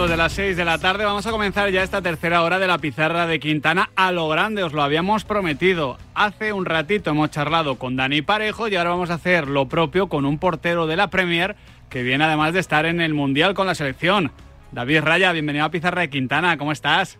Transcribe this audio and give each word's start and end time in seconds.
De 0.00 0.16
las 0.16 0.32
seis 0.32 0.56
de 0.56 0.64
la 0.64 0.78
tarde. 0.78 1.04
Vamos 1.04 1.26
a 1.26 1.30
comenzar 1.30 1.68
ya 1.70 1.82
esta 1.82 2.00
tercera 2.00 2.42
hora 2.42 2.58
de 2.58 2.66
la 2.66 2.78
pizarra 2.78 3.26
de 3.26 3.38
Quintana 3.38 3.90
a 3.94 4.12
lo 4.12 4.28
grande. 4.28 4.62
Os 4.62 4.72
lo 4.72 4.82
habíamos 4.82 5.24
prometido. 5.24 5.98
Hace 6.14 6.54
un 6.54 6.64
ratito 6.64 7.10
hemos 7.10 7.30
charlado 7.30 7.76
con 7.76 7.96
Dani 7.96 8.22
Parejo 8.22 8.66
y 8.66 8.76
ahora 8.76 8.90
vamos 8.90 9.10
a 9.10 9.14
hacer 9.14 9.46
lo 9.46 9.68
propio 9.68 10.08
con 10.08 10.24
un 10.24 10.38
portero 10.38 10.86
de 10.86 10.96
la 10.96 11.10
Premier 11.10 11.54
que 11.90 12.02
viene 12.02 12.24
además 12.24 12.54
de 12.54 12.60
estar 12.60 12.86
en 12.86 13.02
el 13.02 13.12
Mundial 13.12 13.52
con 13.52 13.66
la 13.66 13.74
selección. 13.74 14.32
David 14.72 15.02
Raya, 15.02 15.32
bienvenido 15.32 15.66
a 15.66 15.70
Pizarra 15.70 16.00
de 16.00 16.08
Quintana. 16.08 16.56
¿Cómo 16.56 16.72
estás? 16.72 17.18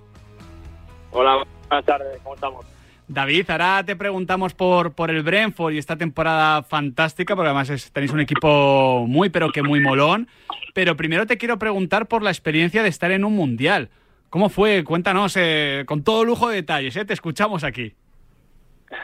Hola, 1.10 1.44
buenas 1.68 1.84
tardes. 1.84 2.18
¿Cómo 2.22 2.34
estamos? 2.34 2.66
David, 3.12 3.50
ahora 3.50 3.82
te 3.84 3.96
preguntamos 3.96 4.54
por, 4.54 4.94
por 4.94 5.10
el 5.10 5.24
Brentford 5.24 5.72
y 5.72 5.78
esta 5.78 5.96
temporada 5.96 6.62
fantástica, 6.62 7.34
porque 7.34 7.48
además 7.48 7.90
tenéis 7.92 8.12
un 8.12 8.20
equipo 8.20 9.04
muy, 9.08 9.30
pero 9.30 9.50
que 9.50 9.64
muy 9.64 9.80
molón. 9.80 10.28
Pero 10.74 10.96
primero 10.96 11.26
te 11.26 11.36
quiero 11.36 11.58
preguntar 11.58 12.06
por 12.06 12.22
la 12.22 12.30
experiencia 12.30 12.84
de 12.84 12.88
estar 12.88 13.10
en 13.10 13.24
un 13.24 13.34
mundial. 13.34 13.88
¿Cómo 14.28 14.48
fue? 14.48 14.84
Cuéntanos 14.84 15.36
eh, 15.36 15.82
con 15.86 16.04
todo 16.04 16.24
lujo 16.24 16.50
de 16.50 16.56
detalles, 16.56 16.94
¿eh? 16.94 17.04
te 17.04 17.12
escuchamos 17.12 17.64
aquí. 17.64 17.94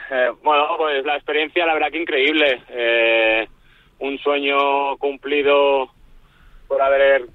Eh, 0.09 0.31
bueno, 0.41 0.67
pues 0.77 1.03
la 1.03 1.17
experiencia, 1.17 1.65
la 1.65 1.73
verdad 1.73 1.91
que 1.91 2.01
increíble. 2.01 2.63
Eh, 2.69 3.45
un 3.99 4.17
sueño 4.19 4.95
cumplido 4.99 5.91
por 6.69 6.81
haber 6.81 7.25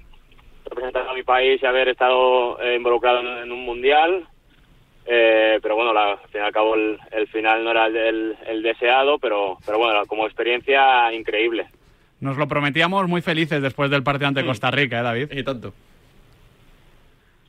representado 0.65 1.11
a 1.11 1.13
mi 1.13 1.21
país 1.21 1.61
y 1.61 1.67
haber 1.67 1.89
estado 1.89 2.57
involucrado 2.75 3.43
en 3.43 3.51
un 3.51 3.63
mundial. 3.63 4.27
Eh, 5.05 5.59
pero 5.61 5.75
bueno, 5.75 5.93
la, 5.93 6.11
al 6.11 6.29
fin 6.29 6.41
y 6.41 6.45
al 6.45 6.53
cabo 6.53 6.75
el, 6.75 7.27
final 7.31 7.63
no 7.63 7.71
era 7.71 7.87
el, 7.87 8.61
deseado, 8.63 9.19
pero, 9.19 9.57
pero 9.65 9.77
bueno, 9.77 10.05
como 10.05 10.25
experiencia 10.25 11.11
increíble. 11.13 11.67
Nos 12.21 12.37
lo 12.37 12.47
prometíamos 12.47 13.07
muy 13.07 13.21
felices 13.21 13.61
después 13.61 13.91
del 13.91 14.03
partido 14.03 14.29
ante 14.29 14.43
mm. 14.43 14.47
Costa 14.47 14.71
Rica, 14.71 14.99
¿eh, 14.99 15.03
David? 15.03 15.27
Y 15.31 15.43
tanto. 15.43 15.73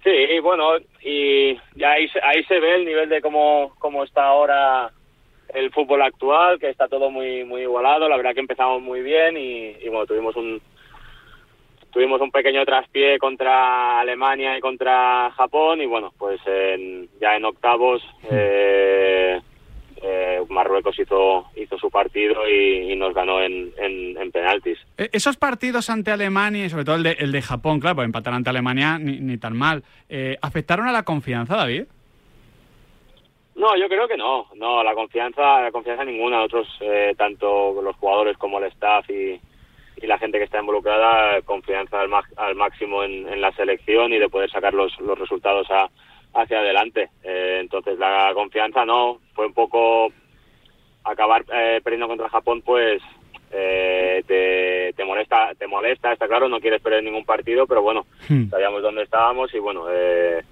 Sí, 0.03 0.39
bueno, 0.43 0.77
y 1.03 1.57
ahí, 1.83 2.11
ahí 2.23 2.45
se 2.47 2.61
ve 2.61 2.75
el 2.77 2.85
nivel 2.85 3.09
de 3.09 3.21
cómo, 3.21 3.73
cómo 3.79 4.05
está 4.05 4.25
ahora 4.25 4.91
el 5.55 5.71
fútbol 5.71 6.03
actual, 6.03 6.59
que 6.59 6.69
está 6.69 6.89
todo 6.89 7.11
muy 7.11 7.45
muy 7.45 7.63
igualado. 7.63 8.09
La 8.09 8.17
verdad 8.17 8.35
que 8.35 8.41
empezamos 8.41 8.83
muy 8.83 9.01
bien 9.03 9.37
y 9.37 9.89
bueno, 9.89 10.07
tuvimos 10.07 10.35
un, 10.37 10.61
tuvimos 11.95 12.21
un 12.21 12.33
pequeño 12.33 12.65
traspié 12.65 13.19
contra 13.19 14.01
Alemania 14.01 14.59
y 14.59 14.61
contra 14.61 15.31
Japón 15.31 15.81
y 15.81 15.87
bueno, 15.87 16.13
pues 16.19 16.41
ya 17.21 17.37
en 17.37 17.45
octavos 17.45 18.03
eh, 18.29 19.41
eh, 20.03 20.41
Marruecos 20.49 20.99
hizo, 20.99 21.47
hizo 21.55 21.79
su 21.79 21.91
partido 21.91 22.49
y, 22.51 22.97
nos 22.97 23.15
ganó 23.15 23.41
en, 23.41 23.73
en, 23.79 24.33
penaltis. 24.33 24.79
E, 24.99 25.09
esos 25.13 25.37
partidos 25.37 25.89
ante 25.89 26.11
Alemania 26.11 26.67
y 26.67 26.71
sobre 26.71 26.85
todo 26.85 26.97
el 26.97 27.05
de, 27.05 27.13
el 27.13 27.31
de 27.31 27.43
Japón, 27.43 27.79
claro, 27.79 27.97
pues 27.97 28.07
empatar 28.07 28.35
ante 28.35 28.51
Alemania 28.51 28.99
ni, 28.99 29.39
tan 29.39 29.57
mal, 29.57 29.85
eh, 30.09 30.37
¿afectaron 30.43 30.89
a 30.89 30.93
la 30.93 31.05
confianza, 31.05 31.57
David? 31.57 31.85
No, 33.55 33.77
yo 33.77 33.89
creo 33.89 34.09
que 34.09 34.17
no, 34.17 34.49
no, 34.57 34.83
la 34.83 34.95
confianza, 34.95 35.63
la 35.63 35.71
confianza 35.71 36.05
ninguna, 36.05 36.39
nosotros, 36.39 36.67
tanto 37.17 37.81
los 37.81 37.95
jugadores 37.97 38.37
como 38.37 38.59
el 38.59 38.65
staff 38.65 39.09
y, 39.09 39.39
y 39.97 40.07
la 40.07 40.19
gente 40.19 40.39
que 40.39 40.45
está 40.45 40.61
involucrada 40.61 41.41
confianza 41.43 42.01
al, 42.01 42.11
al 42.37 42.55
máximo 42.55 43.05
en, 43.05 43.41
la 43.41 43.53
selección 43.53 44.13
y 44.13 44.19
de 44.19 44.29
poder 44.29 44.51
sacar 44.51 44.75
los, 44.75 44.99
los 45.01 45.19
resultados 45.19 45.67
hacia 46.35 46.59
adelante. 46.59 47.11
Eh, 47.23 47.59
entonces 47.61 47.99
la 47.99 48.33
confianza 48.35 48.85
no, 48.85 49.19
fue 49.35 49.47
un 49.47 49.55
poco 49.55 50.13
acabar 51.05 51.45
eh, 51.53 51.81
perdiendo 51.83 52.09
contra 52.09 52.29
Japón, 52.29 52.63
pues 52.63 53.03
eh, 53.57 54.25
te, 54.27 54.93
te, 54.95 55.05
molesta, 55.05 55.53
te 55.57 55.67
molesta, 55.67 56.13
está 56.13 56.27
claro, 56.27 56.49
no 56.49 56.61
quieres 56.61 56.83
perder 56.83 57.05
ningún 57.05 57.25
partido, 57.25 57.67
pero 57.67 57.83
bueno, 57.83 58.07
hmm. 58.29 58.49
sabíamos 58.49 58.83
dónde 58.83 59.03
estábamos 59.03 59.55
y 59.55 59.59
bueno, 59.59 59.87
eh, 59.93 60.43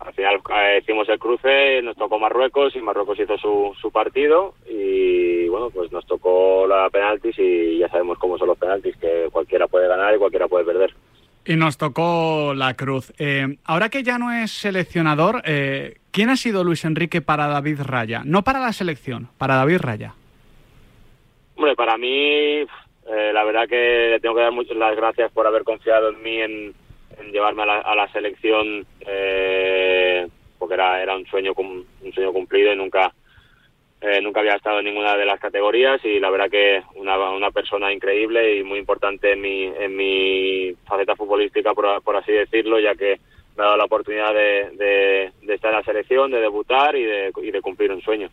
al 0.00 0.12
final 0.12 0.40
eh, 0.56 0.80
hicimos 0.82 1.08
el 1.08 1.18
cruce, 1.18 1.80
nos 1.82 1.96
tocó 1.96 2.18
Marruecos 2.18 2.74
y 2.74 2.80
Marruecos 2.80 3.18
hizo 3.20 3.38
su, 3.38 3.74
su 3.80 3.92
partido 3.92 4.54
y 4.68 5.35
bueno, 5.48 5.70
pues 5.70 5.90
nos 5.92 6.06
tocó 6.06 6.66
la 6.66 6.88
penaltis 6.90 7.38
y 7.38 7.78
ya 7.78 7.88
sabemos 7.88 8.18
cómo 8.18 8.38
son 8.38 8.48
los 8.48 8.58
penaltis, 8.58 8.96
que 8.96 9.28
cualquiera 9.30 9.66
puede 9.66 9.88
ganar 9.88 10.14
y 10.14 10.18
cualquiera 10.18 10.48
puede 10.48 10.64
perder. 10.64 10.94
Y 11.44 11.56
nos 11.56 11.78
tocó 11.78 12.54
la 12.54 12.74
cruz. 12.74 13.12
Eh, 13.18 13.56
ahora 13.64 13.88
que 13.88 14.02
ya 14.02 14.18
no 14.18 14.32
es 14.32 14.50
seleccionador, 14.50 15.42
eh, 15.44 15.98
¿quién 16.10 16.30
ha 16.30 16.36
sido 16.36 16.64
Luis 16.64 16.84
Enrique 16.84 17.20
para 17.20 17.46
David 17.46 17.80
Raya? 17.82 18.22
No 18.24 18.42
para 18.42 18.60
la 18.60 18.72
selección, 18.72 19.28
para 19.38 19.56
David 19.56 19.78
Raya. 19.80 20.14
Hombre, 21.56 21.76
para 21.76 21.96
mí, 21.96 22.66
la 23.32 23.44
verdad 23.44 23.68
que 23.68 24.08
le 24.10 24.20
tengo 24.20 24.34
que 24.34 24.42
dar 24.42 24.52
muchas 24.52 24.76
las 24.76 24.96
gracias 24.96 25.30
por 25.32 25.46
haber 25.46 25.62
confiado 25.62 26.10
en 26.10 26.22
mí 26.22 26.40
en, 26.40 26.74
en 27.18 27.32
llevarme 27.32 27.62
a 27.62 27.94
la, 27.94 28.08
selección 28.12 28.86
eh, 29.00 30.26
porque 30.58 30.74
era, 30.74 31.02
era 31.02 31.16
un 31.16 31.26
sueño 31.26 31.52
un 31.56 32.12
sueño 32.12 32.32
cumplido 32.32 32.72
y 32.72 32.76
nunca 32.76 33.12
eh, 34.00 34.20
nunca 34.20 34.40
había 34.40 34.56
estado 34.56 34.78
en 34.80 34.84
ninguna 34.84 35.16
de 35.16 35.24
las 35.24 35.40
categorías 35.40 36.04
y 36.04 36.20
la 36.20 36.30
verdad 36.30 36.50
que 36.50 36.82
una, 36.96 37.18
una 37.30 37.50
persona 37.50 37.92
increíble 37.92 38.58
y 38.58 38.62
muy 38.62 38.78
importante 38.78 39.32
en 39.32 39.40
mi, 39.40 39.64
en 39.64 39.96
mi 39.96 40.74
faceta 40.86 41.16
futbolística, 41.16 41.72
por, 41.72 42.02
por 42.02 42.16
así 42.16 42.32
decirlo, 42.32 42.78
ya 42.78 42.94
que 42.94 43.18
me 43.56 43.62
ha 43.62 43.66
dado 43.66 43.78
la 43.78 43.84
oportunidad 43.84 44.34
de, 44.34 45.30
de, 45.42 45.54
estar 45.54 45.70
en 45.70 45.78
la 45.78 45.82
selección, 45.82 46.30
de 46.30 46.40
debutar 46.40 46.94
y 46.94 47.04
de, 47.04 47.32
y 47.42 47.50
de 47.50 47.60
cumplir 47.62 47.90
un 47.90 48.02
sueño. 48.02 48.28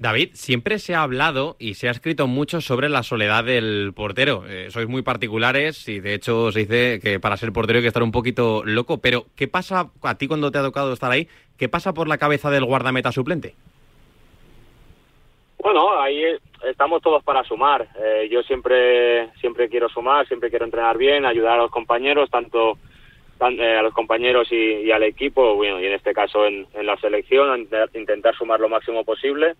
David, 0.00 0.30
siempre 0.32 0.80
se 0.80 0.96
ha 0.96 1.02
hablado 1.02 1.54
y 1.60 1.74
se 1.74 1.86
ha 1.86 1.92
escrito 1.92 2.26
mucho 2.26 2.60
sobre 2.60 2.88
la 2.88 3.04
soledad 3.04 3.44
del 3.44 3.92
portero. 3.94 4.44
Eh, 4.48 4.66
sois 4.70 4.88
muy 4.88 5.02
particulares 5.02 5.88
y 5.88 6.00
de 6.00 6.14
hecho 6.14 6.50
se 6.50 6.60
dice 6.60 6.98
que 7.00 7.20
para 7.20 7.36
ser 7.36 7.52
portero 7.52 7.78
hay 7.78 7.84
que 7.84 7.88
estar 7.88 8.02
un 8.02 8.10
poquito 8.10 8.64
loco. 8.64 8.98
Pero, 8.98 9.26
¿qué 9.36 9.46
pasa 9.46 9.90
a 10.02 10.14
ti 10.16 10.26
cuando 10.26 10.50
te 10.50 10.58
ha 10.58 10.62
tocado 10.62 10.92
estar 10.92 11.12
ahí? 11.12 11.28
¿Qué 11.56 11.68
pasa 11.68 11.94
por 11.94 12.08
la 12.08 12.18
cabeza 12.18 12.50
del 12.50 12.64
guardameta 12.64 13.12
suplente? 13.12 13.54
Bueno, 15.64 15.98
ahí 15.98 16.22
estamos 16.62 17.00
todos 17.00 17.24
para 17.24 17.42
sumar. 17.42 17.88
Eh, 17.98 18.28
yo 18.30 18.42
siempre 18.42 19.30
siempre 19.40 19.70
quiero 19.70 19.88
sumar, 19.88 20.28
siempre 20.28 20.50
quiero 20.50 20.66
entrenar 20.66 20.98
bien, 20.98 21.24
ayudar 21.24 21.54
a 21.54 21.62
los 21.62 21.70
compañeros, 21.70 22.28
tanto 22.28 22.76
eh, 23.40 23.74
a 23.74 23.80
los 23.80 23.94
compañeros 23.94 24.46
y, 24.52 24.90
al 24.90 25.04
equipo, 25.04 25.54
bueno, 25.54 25.80
y 25.80 25.86
en 25.86 25.94
este 25.94 26.12
caso 26.12 26.44
en, 26.44 26.66
en 26.74 26.84
la 26.84 26.98
selección, 26.98 27.66
intentar 27.94 28.34
sumar 28.36 28.60
lo 28.60 28.68
máximo 28.68 29.04
posible 29.04 29.54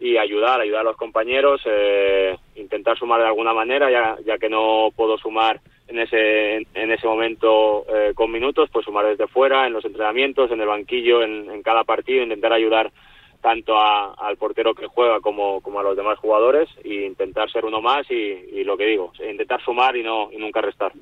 y 0.00 0.16
ayudar, 0.16 0.58
ayudar 0.58 0.80
a 0.80 0.90
los 0.90 0.96
compañeros, 0.96 1.60
eh, 1.66 2.34
intentar 2.56 2.96
sumar 2.96 3.20
de 3.20 3.26
alguna 3.26 3.52
manera, 3.52 3.90
ya, 3.90 4.16
ya 4.24 4.38
que 4.38 4.48
no 4.48 4.88
puedo 4.96 5.18
sumar 5.18 5.60
en 5.86 5.98
ese, 5.98 6.56
en 6.56 6.90
ese 6.90 7.06
momento 7.06 7.84
eh, 7.94 8.12
con 8.14 8.32
minutos, 8.32 8.70
pues 8.72 8.86
sumar 8.86 9.06
desde 9.06 9.28
fuera, 9.28 9.66
en 9.66 9.74
los 9.74 9.84
entrenamientos, 9.84 10.50
en 10.50 10.62
el 10.62 10.66
banquillo, 10.66 11.22
en, 11.22 11.62
cada 11.62 11.84
partido, 11.84 12.22
intentar 12.22 12.54
ayudar 12.54 12.90
tanto 13.42 13.78
al 13.78 14.36
portero 14.38 14.74
que 14.74 14.86
juega 14.86 15.20
como, 15.20 15.60
como 15.60 15.80
a 15.80 15.82
los 15.82 15.96
demás 15.96 16.18
jugadores 16.18 16.68
e 16.84 17.04
intentar 17.04 17.50
ser 17.50 17.64
uno 17.64 17.82
más 17.82 18.06
y, 18.10 18.64
lo 18.64 18.76
que 18.76 18.86
digo, 18.86 19.12
intentar 19.28 19.60
sumar 19.62 19.96
y 19.96 20.02
no 20.02 20.30
y 20.32 20.38
nunca 20.38 20.62
restar. 20.62 20.92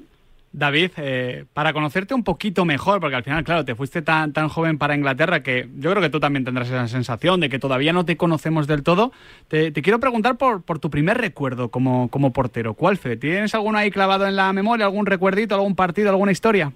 David, 0.52 0.90
eh, 0.96 1.44
para 1.52 1.72
conocerte 1.72 2.12
un 2.12 2.24
poquito 2.24 2.64
mejor, 2.64 2.98
porque 2.98 3.14
al 3.14 3.22
final, 3.22 3.44
claro, 3.44 3.64
te 3.64 3.76
fuiste 3.76 4.02
tan, 4.02 4.32
tan 4.32 4.48
joven 4.48 4.78
para 4.78 4.96
Inglaterra 4.96 5.44
que 5.44 5.68
yo 5.76 5.90
creo 5.90 6.02
que 6.02 6.10
tú 6.10 6.18
también 6.18 6.44
tendrás 6.44 6.66
esa 6.66 6.88
sensación 6.88 7.38
de 7.38 7.48
que 7.48 7.60
todavía 7.60 7.92
no 7.92 8.04
te 8.04 8.16
conocemos 8.16 8.66
del 8.66 8.82
todo. 8.82 9.12
Te, 9.47 9.72
quiero 9.72 10.00
preguntar 10.00 10.38
por, 10.38 10.62
por, 10.62 10.80
tu 10.80 10.91
primer 10.91 11.18
recuerdo 11.18 11.68
como, 11.68 12.09
como 12.10 12.32
portero. 12.32 12.74
¿Cuál 12.74 12.97
fue? 12.97 13.16
¿Tienes 13.16 13.54
alguno 13.54 13.78
ahí 13.78 13.92
clavado 13.92 14.26
en 14.26 14.34
la 14.34 14.53
memoria, 14.53 14.86
algún 14.86 15.06
recuerdito, 15.06 15.54
algún 15.54 15.76
partido, 15.76 16.10
alguna 16.10 16.32
historia? 16.32 16.72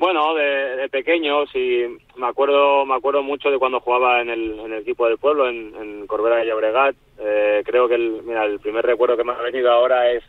Bueno, 0.00 0.34
de, 0.34 0.88
pequeño, 0.88 1.46
sí, 1.48 1.84
me 2.16 2.26
acuerdo, 2.26 2.86
me 2.86 2.94
acuerdo 2.94 3.22
mucho 3.22 3.50
de 3.50 3.58
cuando 3.58 3.80
jugaba 3.80 4.22
en 4.22 4.30
el, 4.30 4.58
en 4.58 4.72
el 4.72 4.80
equipo 4.80 5.06
del 5.06 5.18
pueblo, 5.18 5.46
en, 5.46 5.74
en 5.78 6.06
Corbera 6.06 6.36
de 6.36 6.46
Llobregat. 6.46 6.96
Eh, 7.18 7.62
creo 7.66 7.86
que 7.86 7.96
el, 7.96 8.22
mira, 8.24 8.46
el 8.46 8.60
primer 8.60 8.86
recuerdo 8.86 9.18
que 9.18 9.24
me 9.24 9.32
ha 9.32 9.42
venido 9.42 9.70
ahora 9.70 10.10
es 10.10 10.24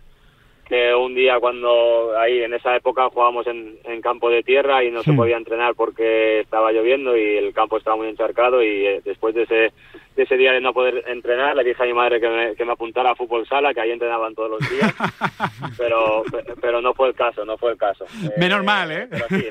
que 0.68 0.94
un 0.96 1.14
día 1.14 1.40
cuando 1.40 2.18
ahí 2.18 2.44
en 2.44 2.54
esa 2.54 2.76
época 2.76 3.10
jugábamos 3.10 3.46
en, 3.48 3.80
campo 4.02 4.30
de 4.30 4.42
tierra 4.42 4.84
y 4.84 4.90
no 4.90 5.04
se 5.04 5.14
podía 5.14 5.38
entrenar 5.38 5.76
porque 5.76 6.40
estaba 6.40 6.72
lloviendo 6.72 7.16
y 7.16 7.38
el 7.38 7.54
campo 7.54 7.78
estaba 7.78 7.98
muy 7.98 8.08
encharcado 8.08 8.64
y 8.64 8.88
eh, 8.88 9.02
después 9.06 9.36
de 9.36 9.44
ese, 9.44 9.74
de 10.16 10.24
ese 10.24 10.38
día 10.38 10.54
de 10.54 10.62
no 10.62 10.74
poder 10.74 11.04
entrenar 11.08 11.56
le 11.56 11.64
dije 11.64 11.84
a 11.84 11.86
mi 11.86 11.94
madre 11.94 12.20
que 12.20 12.30
me, 12.30 12.56
que 12.56 12.66
me 12.66 12.72
apuntara 12.72 13.12
a 13.12 13.16
fútbol 13.16 13.46
sala, 13.48 13.74
que 13.74 13.82
ahí 13.82 13.92
entrenaban 13.92 14.34
todos 14.34 14.50
los 14.50 14.70
días, 14.70 14.94
pero 15.78 16.24
pero 16.60 16.82
no 16.82 16.94
fue 16.94 17.10
el 17.10 17.16
caso, 17.16 17.46
no 17.46 17.58
fue 17.58 17.72
el 17.72 17.78
caso. 17.78 18.06
Menos 18.38 18.64
mal, 18.64 18.92
¿eh? 18.92 19.08
sí, 19.30 19.46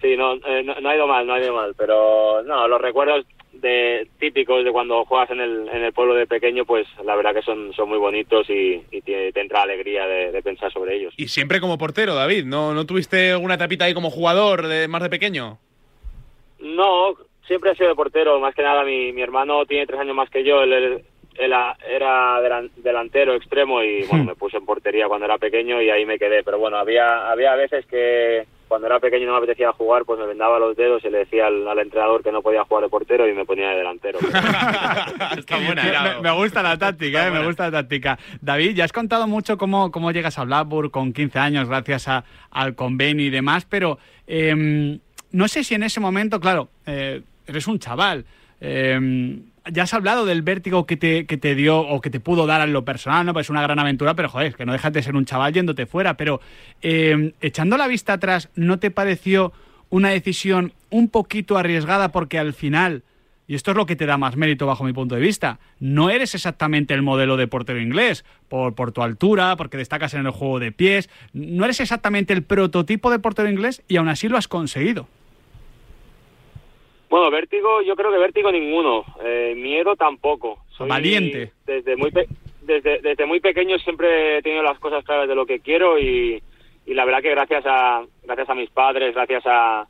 Sí, 0.00 0.16
no, 0.16 0.34
eh, 0.34 0.62
no, 0.62 0.76
no, 0.80 0.88
ha 0.88 0.94
ido 0.94 1.08
mal, 1.08 1.26
no 1.26 1.34
ha 1.34 1.40
ido 1.40 1.54
mal, 1.54 1.74
pero 1.76 2.42
no, 2.44 2.68
los 2.68 2.80
recuerdos 2.80 3.26
de 3.60 4.08
típicos 4.18 4.64
de 4.64 4.72
cuando 4.72 5.04
juegas 5.04 5.30
en 5.30 5.40
el, 5.40 5.68
en 5.68 5.84
el 5.84 5.92
pueblo 5.92 6.14
de 6.14 6.26
pequeño, 6.26 6.64
pues 6.64 6.86
la 7.04 7.16
verdad 7.16 7.34
que 7.34 7.42
son, 7.42 7.72
son 7.74 7.88
muy 7.88 7.98
bonitos 7.98 8.48
y, 8.50 8.82
te, 9.02 9.38
entra 9.38 9.62
alegría 9.62 10.06
de, 10.06 10.42
pensar 10.42 10.72
sobre 10.72 10.96
ellos. 10.96 11.14
Y 11.16 11.28
siempre 11.28 11.60
como 11.60 11.78
portero, 11.78 12.14
David, 12.14 12.44
¿no, 12.44 12.74
no 12.74 12.86
tuviste 12.86 13.36
una 13.36 13.58
tapita 13.58 13.84
ahí 13.84 13.94
como 13.94 14.10
jugador 14.10 14.66
de 14.66 14.88
más 14.88 15.02
de 15.02 15.10
pequeño? 15.10 15.58
No, 16.60 17.16
siempre 17.46 17.72
he 17.72 17.76
sido 17.76 17.88
de 17.88 17.94
portero, 17.94 18.40
más 18.40 18.54
que 18.54 18.62
nada 18.62 18.84
mi, 18.84 19.12
mi 19.12 19.22
hermano 19.22 19.66
tiene 19.66 19.86
tres 19.86 20.00
años 20.00 20.14
más 20.14 20.30
que 20.30 20.44
yo, 20.44 20.62
él, 20.62 21.02
era, 21.38 21.76
era 21.88 22.40
delantero 22.76 23.34
extremo 23.34 23.82
y 23.82 24.04
bueno, 24.04 24.24
me 24.26 24.34
puse 24.34 24.56
en 24.56 24.66
portería 24.66 25.08
cuando 25.08 25.26
era 25.26 25.38
pequeño 25.38 25.80
y 25.80 25.90
ahí 25.90 26.04
me 26.04 26.18
quedé. 26.18 26.42
Pero 26.42 26.58
bueno, 26.58 26.76
había, 26.76 27.30
había 27.30 27.54
veces 27.54 27.86
que 27.86 28.46
cuando 28.68 28.86
era 28.86 29.00
pequeño 29.00 29.24
y 29.24 29.26
no 29.26 29.32
me 29.32 29.38
apetecía 29.38 29.72
jugar, 29.72 30.04
pues 30.04 30.18
me 30.18 30.26
vendaba 30.26 30.58
los 30.58 30.76
dedos 30.76 31.04
y 31.04 31.10
le 31.10 31.18
decía 31.18 31.46
al, 31.46 31.78
entrenador 31.78 32.22
que 32.22 32.30
no 32.30 32.42
podía 32.42 32.64
jugar 32.64 32.84
de 32.84 32.90
portero 32.90 33.28
y 33.28 33.32
me 33.32 33.44
ponía 33.44 33.70
de 33.70 33.76
delantero. 33.76 34.18
me, 36.22 36.30
gusta 36.32 36.62
la 36.62 36.78
táctica, 36.78 37.26
eh, 37.26 37.30
me 37.30 37.44
gusta 37.44 37.70
la 37.70 37.82
táctica. 37.82 38.18
David, 38.40 38.76
ya 38.76 38.84
has 38.84 38.92
contado 38.92 39.26
mucho 39.26 39.58
cómo, 39.58 39.90
cómo 39.90 40.12
llegas 40.12 40.38
a 40.38 40.44
Blackburn 40.44 40.90
con 40.90 41.12
15 41.12 41.38
años 41.38 41.68
gracias 41.68 42.08
a, 42.08 42.24
al 42.50 42.74
convenio 42.74 43.26
y 43.26 43.30
demás, 43.30 43.64
pero 43.64 43.98
em, 44.26 45.00
no 45.32 45.48
sé 45.48 45.64
si 45.64 45.74
en 45.74 45.82
ese 45.82 46.00
momento, 46.00 46.38
claro, 46.38 46.68
eh, 46.86 47.22
eres 47.46 47.66
un 47.66 47.78
chaval. 47.78 48.24
Eh, 48.60 49.38
ya 49.72 49.84
has 49.84 49.94
hablado 49.94 50.24
del 50.24 50.42
vértigo 50.42 50.86
que 50.86 50.96
te, 50.96 51.26
que 51.26 51.36
te 51.36 51.54
dio 51.54 51.80
o 51.80 52.00
que 52.00 52.10
te 52.10 52.20
pudo 52.20 52.46
dar 52.46 52.60
en 52.66 52.72
lo 52.72 52.84
personal, 52.84 53.26
¿no? 53.26 53.32
Pues 53.32 53.46
es 53.46 53.50
una 53.50 53.62
gran 53.62 53.78
aventura, 53.78 54.14
pero 54.14 54.28
joder, 54.28 54.54
que 54.54 54.66
no 54.66 54.72
dejas 54.72 54.92
de 54.92 55.02
ser 55.02 55.16
un 55.16 55.24
chaval 55.24 55.52
yéndote 55.52 55.86
fuera. 55.86 56.16
Pero 56.16 56.40
eh, 56.82 57.32
echando 57.40 57.76
la 57.76 57.86
vista 57.86 58.14
atrás, 58.14 58.48
¿no 58.54 58.78
te 58.78 58.90
pareció 58.90 59.52
una 59.90 60.10
decisión 60.10 60.72
un 60.90 61.08
poquito 61.08 61.56
arriesgada 61.56 62.10
porque 62.10 62.38
al 62.38 62.52
final, 62.52 63.02
y 63.46 63.54
esto 63.54 63.70
es 63.70 63.76
lo 63.76 63.86
que 63.86 63.96
te 63.96 64.06
da 64.06 64.18
más 64.18 64.36
mérito 64.36 64.66
bajo 64.66 64.84
mi 64.84 64.92
punto 64.92 65.14
de 65.14 65.20
vista, 65.20 65.58
no 65.80 66.10
eres 66.10 66.34
exactamente 66.34 66.94
el 66.94 67.02
modelo 67.02 67.36
de 67.36 67.48
portero 67.48 67.80
inglés, 67.80 68.24
por, 68.48 68.74
por 68.74 68.92
tu 68.92 69.02
altura, 69.02 69.56
porque 69.56 69.76
destacas 69.76 70.14
en 70.14 70.26
el 70.26 70.32
juego 70.32 70.58
de 70.58 70.72
pies, 70.72 71.08
no 71.32 71.64
eres 71.64 71.80
exactamente 71.80 72.32
el 72.32 72.42
prototipo 72.42 73.10
de 73.10 73.18
portero 73.18 73.48
inglés 73.48 73.82
y 73.88 73.96
aún 73.96 74.08
así 74.08 74.28
lo 74.28 74.36
has 74.36 74.48
conseguido. 74.48 75.08
Bueno, 77.10 77.30
vértigo, 77.30 77.82
yo 77.82 77.96
creo 77.96 78.12
que 78.12 78.18
vértigo 78.18 78.52
ninguno. 78.52 79.04
Eh, 79.24 79.54
miedo 79.56 79.96
tampoco. 79.96 80.58
Soy 80.76 80.88
Valiente. 80.88 81.52
Desde 81.66 81.96
muy, 81.96 82.12
desde, 82.62 83.00
desde 83.00 83.26
muy 83.26 83.40
pequeño 83.40 83.78
siempre 83.78 84.38
he 84.38 84.42
tenido 84.42 84.62
las 84.62 84.78
cosas 84.78 85.04
claras 85.04 85.28
de 85.28 85.34
lo 85.34 85.46
que 85.46 85.60
quiero 85.60 85.98
y, 85.98 86.42
y 86.86 86.94
la 86.94 87.04
verdad 87.04 87.22
que 87.22 87.30
gracias 87.30 87.64
a, 87.66 88.02
gracias 88.24 88.48
a 88.48 88.54
mis 88.54 88.70
padres, 88.70 89.14
gracias 89.14 89.42
a, 89.46 89.86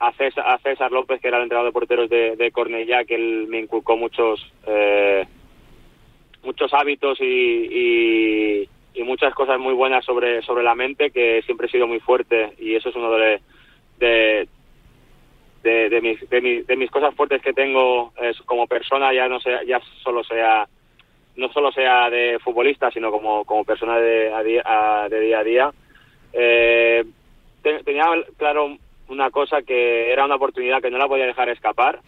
a, 0.00 0.12
César, 0.12 0.92
López, 0.92 1.20
que 1.20 1.28
era 1.28 1.38
el 1.38 1.44
entrenador 1.44 1.70
de 1.70 1.72
porteros 1.72 2.10
de, 2.10 2.36
de 2.36 2.50
Cornellá, 2.50 3.04
que 3.04 3.14
él 3.14 3.46
me 3.48 3.60
inculcó 3.60 3.96
muchos, 3.96 4.40
eh, 4.66 5.26
muchos 6.44 6.72
hábitos 6.72 7.20
y, 7.20 7.24
y, 7.24 8.68
y, 8.94 9.02
muchas 9.02 9.34
cosas 9.34 9.58
muy 9.58 9.74
buenas 9.74 10.04
sobre, 10.04 10.42
sobre 10.42 10.62
la 10.62 10.74
mente, 10.74 11.10
que 11.10 11.42
siempre 11.42 11.66
he 11.66 11.70
sido 11.70 11.86
muy 11.86 12.00
fuerte 12.00 12.52
y 12.58 12.74
eso 12.74 12.88
es 12.88 12.96
uno 12.96 13.10
de, 13.12 13.40
de, 13.98 14.48
de, 15.62 16.00
mis, 16.00 16.30
de, 16.30 16.76
mis 16.76 16.90
cosas 16.90 17.14
fuertes 17.14 17.42
que 17.42 17.52
tengo 17.52 18.12
como 18.46 18.66
persona 18.66 19.12
ya 19.12 19.28
no 19.28 19.40
sea 19.40 19.62
ya 19.64 19.80
solo 20.02 20.22
sea 20.24 20.66
no 21.36 21.48
solo 21.52 21.72
sea 21.72 22.10
de 22.10 22.38
futbolista 22.40 22.90
sino 22.90 23.10
como, 23.10 23.44
como 23.44 23.64
persona 23.64 23.98
de, 23.98 24.30
de 25.10 25.20
día 25.20 25.38
a 25.38 25.44
día. 25.44 25.72
Eh, 26.32 27.04
tenía 27.62 28.06
claro 28.36 28.76
una 29.08 29.30
cosa 29.30 29.62
que 29.62 30.12
era 30.12 30.24
una 30.24 30.34
oportunidad 30.34 30.82
que 30.82 30.90
no 30.90 30.98
la 30.98 31.08
podía 31.08 31.26
dejar 31.26 31.48
escapar. 31.48 32.00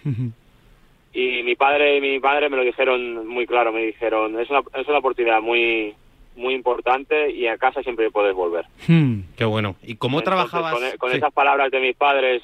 Y 1.13 1.43
mi 1.43 1.57
padre 1.57 1.97
y 1.97 2.01
mi 2.01 2.21
padre 2.21 2.49
me 2.49 2.57
lo 2.57 2.63
dijeron 2.63 3.27
muy 3.27 3.47
claro 3.47 3.73
me 3.73 3.83
dijeron 3.83 4.39
es 4.39 4.49
una, 4.51 4.63
es 4.75 4.87
una 4.87 4.99
oportunidad 4.99 5.41
muy 5.41 5.95
muy 6.37 6.55
importante 6.55 7.31
y 7.31 7.47
a 7.47 7.59
casa 7.59 7.83
siempre 7.83 8.11
puedes 8.11 8.35
volver. 8.35 8.65
Hmm, 8.87 9.21
qué 9.37 9.45
bueno. 9.45 9.77
¿Y 9.83 9.97
cómo 9.97 10.23
trabajabas? 10.23 10.75
Con, 10.99 11.13
esas 11.13 11.33
palabras 11.33 11.71
de 11.71 11.81
mis 11.81 11.97
padres, 11.97 12.43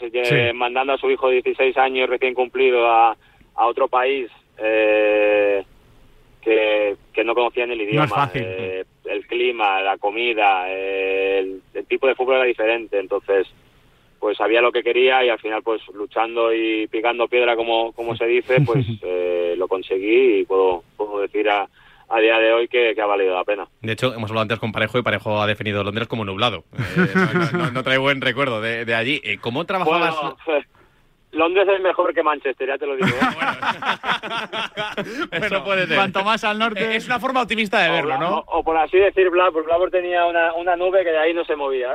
mandando 0.55 0.95
a 0.95 0.99
su 0.99 1.11
hijo 1.11 1.29
de 1.29 1.43
16 1.43 1.77
años 1.79 2.09
recién 2.09 2.35
cumplido 2.35 2.87
a, 2.87 3.17
a 3.57 3.67
otro 3.67 3.89
país 3.89 4.31
eh, 4.59 5.65
que, 6.41 6.97
que, 7.13 7.25
no 7.25 7.35
conocían 7.35 7.71
el 7.73 7.81
idioma, 7.81 8.31
eh, 8.35 8.85
el 9.05 9.27
clima, 9.27 9.81
la 9.81 9.99
comida, 9.99 10.71
el, 10.71 11.61
tipo 11.89 12.07
de 12.07 12.15
fútbol 12.15 12.37
era 12.37 12.45
diferente, 12.45 12.99
entonces 12.99 13.47
pues 14.19 14.39
sabía 14.39 14.63
lo 14.63 14.73
que 14.73 14.83
quería 14.83 15.25
y 15.25 15.29
al 15.29 15.39
final 15.39 15.63
pues 15.63 15.83
luchando 15.93 16.53
y 16.53 16.87
picando 16.87 17.29
piedra 17.29 17.55
como, 17.55 17.93
como 17.93 18.17
se 18.17 18.27
dice, 18.27 18.61
pues 18.65 18.87
eh, 19.03 19.55
lo 19.59 19.69
conseguí 19.69 20.41
y 20.41 20.45
puedo, 20.45 20.85
puedo 20.97 21.21
decir 21.21 21.49
a 21.51 21.69
a 22.09 22.21
día 22.21 22.39
de 22.39 22.53
hoy 22.53 22.69
que, 22.69 22.95
ha 23.01 23.07
valido 23.07 23.35
la 23.35 23.45
pena. 23.45 23.67
De 23.83 23.93
hecho, 23.93 24.15
hemos 24.15 24.31
hablado 24.31 24.43
antes 24.43 24.59
con 24.59 24.73
Parejo 24.73 24.99
y 24.99 25.03
Parejo 25.03 25.41
ha 25.41 25.47
definido 25.47 25.83
Londres 25.83 26.09
como 26.09 26.25
nublado. 26.25 26.65
Eh, 26.79 27.71
no, 27.73 27.83
trae 27.83 27.99
buen 27.99 28.21
recuerdo 28.21 28.61
de, 28.61 28.95
allí. 28.95 29.21
Eh, 29.25 29.39
¿Cómo 29.39 29.65
trabajabas? 29.65 30.17
Pues, 30.45 30.65
Londres 31.37 31.69
es 31.69 31.81
mejor 31.83 32.15
que 32.15 32.23
Manchester, 32.23 32.67
ya 32.69 32.79
te 32.79 32.87
lo 32.87 32.97
digo. 32.97 33.09
¿eh? 33.09 33.21
bueno, 35.39 35.65
puede 35.65 35.87
ser. 35.87 35.97
Cuanto 35.97 36.25
más 36.25 36.43
al 36.45 36.59
norte. 36.59 36.97
Es 36.97 37.07
una 37.07 37.21
forma 37.21 37.43
optimista 37.43 37.81
de 37.83 37.91
verlo, 37.91 38.19
¿no? 38.19 38.45
O, 38.47 38.65
por 38.65 38.77
así 38.77 38.99
decir, 38.99 39.29
Blackburn. 39.31 39.67
Blackburn 39.67 39.91
tenía 39.91 40.25
una, 40.27 40.55
una, 40.55 40.77
nube 40.77 41.05
que 41.05 41.11
de 41.11 41.19
ahí 41.19 41.35
no 41.35 41.45
se 41.45 41.57
movía. 41.57 41.93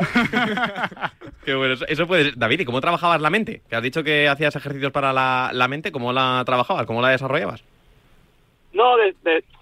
Qué 1.44 1.56
bueno. 1.56 1.76
Eso 1.88 2.08
puede 2.08 2.26
ser. 2.26 2.38
David, 2.38 2.60
¿y 2.62 2.66
cómo 2.66 2.82
trabajabas 2.82 3.22
la 3.22 3.30
mente? 3.30 3.62
Que 3.70 3.76
has 3.76 3.84
dicho 3.84 4.04
que 4.04 4.28
hacías 4.30 4.56
ejercicios 4.56 4.92
para 4.92 5.12
la, 5.12 5.50
la 5.54 5.68
mente. 5.68 5.92
¿Cómo 5.92 6.14
la 6.14 6.44
trabajabas? 6.46 6.86
¿Cómo 6.86 7.02
la 7.02 7.10
desarrollabas? 7.10 7.64
No, 8.74 8.96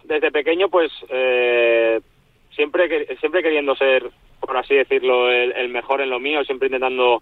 desde 0.09 0.31
pequeño 0.31 0.69
pues 0.69 0.91
eh, 1.07 2.01
siempre 2.49 3.15
siempre 3.17 3.43
queriendo 3.43 3.75
ser, 3.75 4.09
por 4.41 4.57
así 4.57 4.75
decirlo, 4.75 5.31
el, 5.31 5.69
mejor 5.69 6.01
en 6.01 6.09
lo 6.09 6.19
mío, 6.19 6.43
siempre 6.43 6.67
intentando 6.67 7.21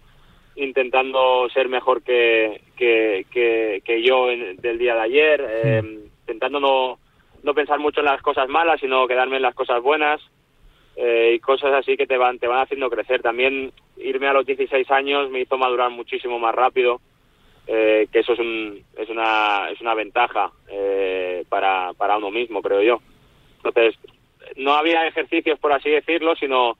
intentando 0.56 1.48
ser 1.50 1.68
mejor 1.68 2.02
que, 2.02 2.62
que, 2.76 3.26
que, 3.30 4.02
yo 4.02 4.26
del 4.26 4.78
día 4.78 4.94
de 4.94 5.00
ayer, 5.00 5.46
eh, 5.46 5.82
intentando 6.20 6.58
no, 6.58 6.98
no 7.44 7.54
pensar 7.54 7.78
mucho 7.78 8.00
en 8.00 8.06
las 8.06 8.22
cosas 8.22 8.48
malas, 8.48 8.80
sino 8.80 9.06
quedarme 9.06 9.36
en 9.36 9.42
las 9.42 9.54
cosas 9.54 9.80
buenas 9.80 10.20
eh, 10.96 11.34
y 11.36 11.38
cosas 11.38 11.72
así 11.74 11.96
que 11.96 12.08
te 12.08 12.16
van, 12.16 12.40
te 12.40 12.48
van 12.48 12.62
haciendo 12.62 12.90
crecer. 12.90 13.22
También 13.22 13.70
irme 13.98 14.26
a 14.26 14.32
los 14.32 14.46
16 14.46 14.90
años 14.90 15.30
me 15.30 15.42
hizo 15.42 15.56
madurar 15.56 15.90
muchísimo 15.90 16.40
más 16.40 16.54
rápido. 16.54 17.00
Eh, 17.70 18.08
que 18.10 18.20
eso 18.20 18.32
es, 18.32 18.38
un, 18.38 18.82
es, 18.96 19.10
una, 19.10 19.68
es 19.70 19.78
una 19.82 19.92
ventaja 19.92 20.50
eh, 20.70 21.44
para, 21.50 21.92
para 21.92 22.16
uno 22.16 22.30
mismo, 22.30 22.62
creo 22.62 22.80
yo. 22.80 23.00
Entonces, 23.62 23.94
no 24.56 24.72
había 24.72 25.06
ejercicios, 25.06 25.58
por 25.58 25.74
así 25.74 25.90
decirlo, 25.90 26.34
sino 26.36 26.78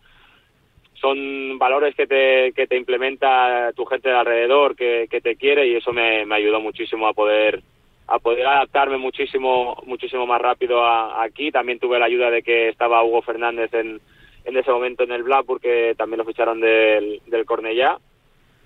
son 0.95 1.59
valores 1.59 1.95
que 1.95 2.07
te, 2.07 2.53
que 2.53 2.67
te 2.67 2.77
implementa 2.77 3.71
tu 3.77 3.85
gente 3.85 4.09
de 4.09 4.17
alrededor, 4.17 4.75
que, 4.77 5.09
que 5.11 5.21
te 5.21 5.37
quiere 5.37 5.67
y 5.67 5.77
eso 5.77 5.93
me, 5.93 6.25
me 6.25 6.37
ayudó 6.37 6.61
muchísimo 6.61 7.07
a 7.07 7.13
poder 7.13 7.63
a 8.11 8.19
poder 8.19 8.47
adaptarme 8.47 8.97
muchísimo 8.97 9.83
muchísimo 9.85 10.27
más 10.27 10.41
rápido 10.41 10.83
aquí. 10.87 11.53
También 11.53 11.79
tuve 11.79 11.99
la 11.99 12.07
ayuda 12.07 12.31
de 12.31 12.43
que 12.43 12.71
estaba 12.71 13.05
Hugo 13.05 13.21
Fernández 13.21 13.73
en, 13.75 14.01
en 14.45 14.57
ese 14.57 14.71
momento 14.71 15.05
en 15.05 15.13
el 15.13 15.23
Black 15.23 15.45
porque 15.47 15.95
también 15.99 16.19
lo 16.19 16.25
ficharon 16.25 16.59
del, 16.59 17.21
del 17.27 17.45
Cornellá 17.45 17.99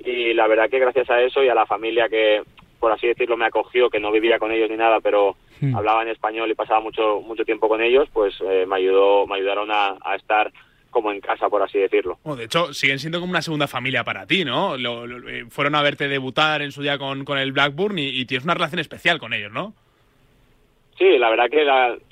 y 0.04 0.34
la 0.34 0.46
verdad 0.46 0.70
que 0.70 0.78
gracias 0.78 1.08
a 1.10 1.20
eso 1.20 1.42
y 1.42 1.48
a 1.48 1.54
la 1.54 1.66
familia 1.66 2.08
que 2.08 2.42
por 2.78 2.92
así 2.92 3.06
decirlo 3.06 3.36
me 3.36 3.46
acogió 3.46 3.90
que 3.90 4.00
no 4.00 4.10
vivía 4.10 4.38
con 4.38 4.50
ellos 4.50 4.68
ni 4.68 4.76
nada 4.76 5.00
pero 5.00 5.36
hmm. 5.60 5.76
hablaba 5.76 6.02
en 6.02 6.08
español 6.08 6.50
y 6.50 6.54
pasaba 6.54 6.80
mucho 6.80 7.20
mucho 7.20 7.44
tiempo 7.44 7.68
con 7.68 7.80
ellos 7.80 8.08
pues 8.12 8.34
eh, 8.40 8.66
me 8.66 8.76
ayudó 8.76 9.26
me 9.26 9.36
ayudaron 9.36 9.70
a, 9.70 9.96
estar 10.16 10.52
como 10.90 11.10
en 11.10 11.22
casa, 11.22 11.48
por 11.48 11.62
así 11.62 11.78
decirlo. 11.78 12.18
de 12.36 12.44
hecho, 12.44 12.74
siguen 12.74 12.98
siendo 12.98 13.18
como 13.18 13.30
una 13.30 13.40
segunda 13.40 13.66
familia 13.66 14.04
para 14.04 14.26
ti, 14.26 14.44
¿no? 14.44 14.76
Eh, 14.76 15.46
fueron 15.48 15.74
a 15.74 15.80
verte 15.80 16.06
debutar 16.06 16.60
en 16.60 16.70
su 16.70 16.82
día 16.82 16.98
con, 16.98 17.24
con 17.24 17.38
el 17.38 17.52
Blackburn 17.52 17.98
y, 17.98 18.26
tienes 18.26 18.44
una 18.44 18.52
relación 18.52 18.78
especial 18.78 19.18
con 19.18 19.32
ellos, 19.32 19.50
¿no? 19.50 19.72
Sí, 20.98 21.16
la 21.16 21.30
verdad 21.30 21.48
que 21.50 21.64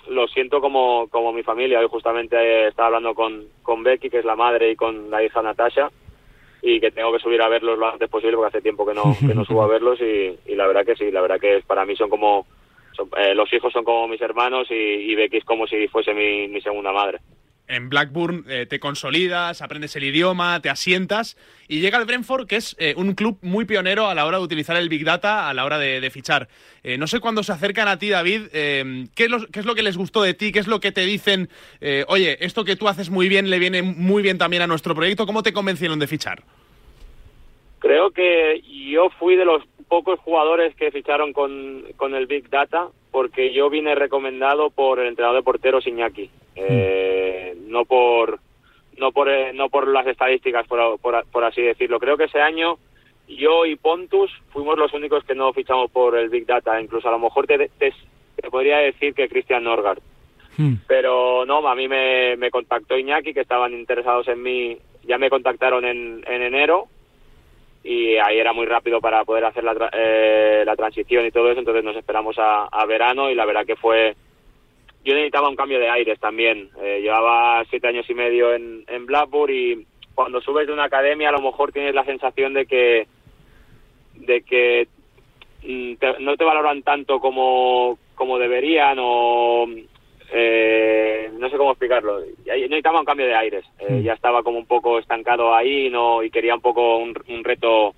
lo 0.09 0.29
siento 0.29 0.63
como, 0.63 1.09
como 1.09 1.31
mi 1.35 1.43
familia. 1.43 1.79
Hoy 1.79 1.89
justamente 1.91 2.69
estaba 2.69 2.87
hablando 2.87 3.15
con, 3.15 3.45
con 3.63 3.83
Becky, 3.83 4.09
que 4.09 4.21
es 4.21 4.25
la 4.25 4.35
madre, 4.35 4.71
y 4.71 4.77
con 4.77 5.11
la 5.11 5.23
hija 5.23 5.43
Natasha, 5.43 5.91
y 6.63 6.81
que 6.81 6.91
tengo 6.91 7.13
que 7.13 7.19
subir 7.19 7.41
a 7.43 7.49
verlos 7.49 7.79
lo 7.79 7.89
antes 7.89 8.09
posible 8.09 8.37
porque 8.37 8.49
hace 8.49 8.63
tiempo 8.63 8.87
que 8.87 8.95
no, 8.95 9.17
que 9.19 9.35
no 9.35 9.45
subo 9.45 9.63
a 9.63 9.67
verlos 9.69 9.99
y, 10.01 10.55
la 10.55 10.67
verdad 10.67 10.85
que 10.85 10.97
sí, 10.97 11.11
la 11.11 11.21
verdad 11.21 11.41
que 11.41 11.63
para 11.67 11.85
mí 11.85 11.97
son 11.97 12.11
como, 12.11 12.47
eh, 13.17 13.35
los 13.35 13.53
hijos 13.53 13.73
son 13.73 13.85
como 13.85 14.09
mis 14.09 14.21
hermanos 14.21 14.71
y, 14.71 14.75
y 14.75 15.15
Becky 15.15 15.39
es 15.39 15.45
como 15.45 15.67
si 15.67 15.89
fuese 15.89 16.13
mi, 16.15 16.49
mi 16.49 16.61
segunda 16.61 16.93
madre 16.93 17.21
en 17.71 17.89
Blackburn 17.89 18.45
eh, 18.49 18.67
te 18.67 18.81
consolidas, 18.81 19.63
aprendes 19.63 19.95
el 19.97 20.05
idioma, 20.05 20.61
te 20.61 20.69
asientas 20.69 21.37
y 21.69 21.81
llega 21.81 21.99
el 21.99 22.05
Brentford, 22.05 22.47
que 22.47 22.57
es 22.57 22.77
eh, 22.79 22.95
un 22.97 23.15
club 23.15 23.39
muy 23.43 23.65
pionero 23.65 24.09
a 24.09 24.15
la 24.15 24.27
hora 24.27 24.39
de 24.39 24.45
utilizar 24.45 24.77
el 24.77 24.89
Big 24.89 25.05
Data, 25.05 25.49
a 25.49 25.55
la 25.55 25.65
hora 25.65 25.79
de, 25.79 26.11
fichar. 26.11 26.49
Eh, 26.83 26.99
no 26.99 27.07
sé 27.07 27.21
cuándo 27.21 27.43
se 27.43 27.53
acercan 27.53 27.87
a 27.87 27.99
ti, 27.99 28.09
David, 28.09 28.49
¿qué 28.51 29.25
es, 29.25 29.31
lo, 29.31 29.47
¿qué, 29.47 29.61
es 29.61 29.67
lo, 29.67 29.75
que 29.75 29.83
les 29.83 29.97
gustó 29.97 30.23
de 30.23 30.35
ti? 30.35 30.51
¿Qué 30.51 30.59
es 30.59 30.67
lo 30.67 30.81
que 30.81 30.91
te 30.91 31.07
dicen? 31.07 31.49
Oye, 32.09 32.45
esto 32.45 32.65
que 32.65 32.75
tú 32.77 32.89
haces 32.89 33.11
muy 33.11 33.29
bien 33.29 33.49
le 33.49 33.59
viene 33.59 33.83
muy 33.83 34.23
bien 34.23 34.39
también 34.39 34.63
a 34.63 34.67
nuestro 34.67 34.95
proyecto. 34.95 35.27
¿Cómo 35.27 35.43
te 35.43 35.53
convencieron 35.53 35.99
de 36.01 36.09
fichar? 36.09 36.43
Creo 37.79 38.11
que 38.11 38.61
yo 38.91 39.11
fui 39.19 39.37
de 39.37 39.45
los 39.45 39.63
pocos 39.89 40.19
jugadores 40.21 40.75
que 40.75 40.91
ficharon 40.91 41.33
con, 41.33 41.85
con 41.97 42.15
el 42.15 42.27
Big 42.27 42.51
Data 42.51 42.89
porque 43.11 43.53
yo 43.53 43.71
vine 43.71 43.95
recomendado 43.95 44.71
por 44.71 45.01
el 45.01 45.09
entrenador 45.09 45.39
de 45.39 45.45
porteros 45.45 45.87
Iñaki. 45.87 46.31
Eh, 46.57 47.55
no 47.69 47.85
por 47.85 48.41
no 48.99 49.13
por 49.13 49.29
eh, 49.29 49.53
no 49.55 49.69
por 49.69 49.87
las 49.89 50.07
estadísticas 50.07 50.67
por, 50.67 50.99
por, 50.99 51.45
así 51.45 51.63
decirlo 51.63 51.99
creo 52.01 52.17
que 52.17 52.25
ese 52.25 52.41
año 52.41 52.77
yo 53.29 53.65
y 53.65 53.77
Pontus 53.77 54.31
fuimos 54.53 54.77
los 54.77 54.93
únicos 54.93 55.25
que 55.25 55.35
no 55.37 55.53
fichamos 55.53 55.91
por 55.91 56.19
el 56.19 56.29
Big 56.29 56.45
Data 56.47 56.81
incluso 56.81 57.09
a 57.09 57.13
lo 57.13 57.21
mejor 57.21 57.47
te, 57.47 57.57
te, 57.79 57.95
te 58.37 58.51
podría 58.51 58.79
decir 58.79 59.15
que 59.15 59.29
Christian 59.29 59.65
Norgard. 59.65 60.01
Hmm. 60.59 60.75
Pero 60.89 61.47
no, 61.47 61.67
a 61.67 61.75
mí 61.77 61.87
me, 61.87 62.37
me 62.37 62.51
contactó 62.51 62.99
Iñaki, 62.99 63.33
que 63.33 63.41
estaban 63.41 63.73
interesados 63.73 64.27
en 64.27 64.43
mí, 64.43 64.77
ya 65.05 65.17
me 65.17 65.31
contactaron 65.31 65.85
en, 65.85 66.25
en 66.27 66.43
enero 66.43 66.89
y 67.85 68.17
ahí 68.17 68.39
era 68.39 68.53
muy 68.53 68.67
rápido 68.67 69.01
para 69.01 69.25
poder 69.25 69.45
hacer 69.45 69.63
la, 69.63 69.75
tra- 69.75 69.91
eh, 69.93 70.65
la 70.67 70.75
transición 70.75 71.25
y 71.25 71.31
todo 71.31 71.51
eso, 71.51 71.61
entonces 71.61 71.85
nos 71.85 71.97
esperamos 71.97 72.37
a, 72.39 72.65
a 72.65 72.85
verano 72.85 73.31
y 73.31 73.37
la 73.37 73.47
verdad 73.47 73.65
que 73.65 73.77
fue... 73.77 74.17
Yo 75.05 75.15
necesitaba 75.15 75.49
un 75.49 75.57
cambio 75.57 75.79
de 75.79 75.89
aires 75.89 76.19
también, 76.21 76.69
Eh, 76.83 77.01
llevaba 77.03 77.65
siete 77.71 77.89
años 77.89 78.09
y 78.11 78.15
medio 78.15 78.55
en, 78.55 78.85
en 78.89 79.07
Blackburn 79.07 79.53
y 79.55 79.87
cuando 80.15 80.41
subes 80.43 80.67
de 80.67 80.73
una 80.73 80.85
academia 80.85 81.31
a 81.31 81.33
lo 81.33 81.41
mejor 81.41 81.73
tienes 81.73 81.95
la 81.95 82.05
sensación 82.05 82.53
de 82.55 82.67
que 82.67 83.07
de 84.15 84.43
que 84.43 84.87
mm, 85.63 85.95
te- 85.95 86.19
no 86.21 86.37
te 86.37 86.45
valoran 86.45 86.83
tanto 86.83 87.19
como, 87.21 87.99
como 88.15 88.39
deberían 88.39 88.99
o 89.01 89.67
eh, 90.33 91.31
no 91.39 91.49
sé 91.49 91.57
cómo 91.57 91.71
explicarlo. 91.73 92.21
Necesitaba 92.47 93.01
un 93.01 93.07
cambio 93.07 93.27
de 93.27 93.35
aires. 93.35 93.65
Eh, 93.79 94.03
Ya 94.05 94.13
estaba 94.13 94.43
como 94.43 94.59
un 94.59 94.67
poco 94.67 94.99
estancado 94.99 95.55
ahí 95.55 95.89
no 95.91 96.23
y 96.23 96.31
quería 96.31 96.55
un 96.55 96.61
poco 96.61 96.99
un, 96.99 97.15
un 97.29 97.43
reto, 97.45 97.95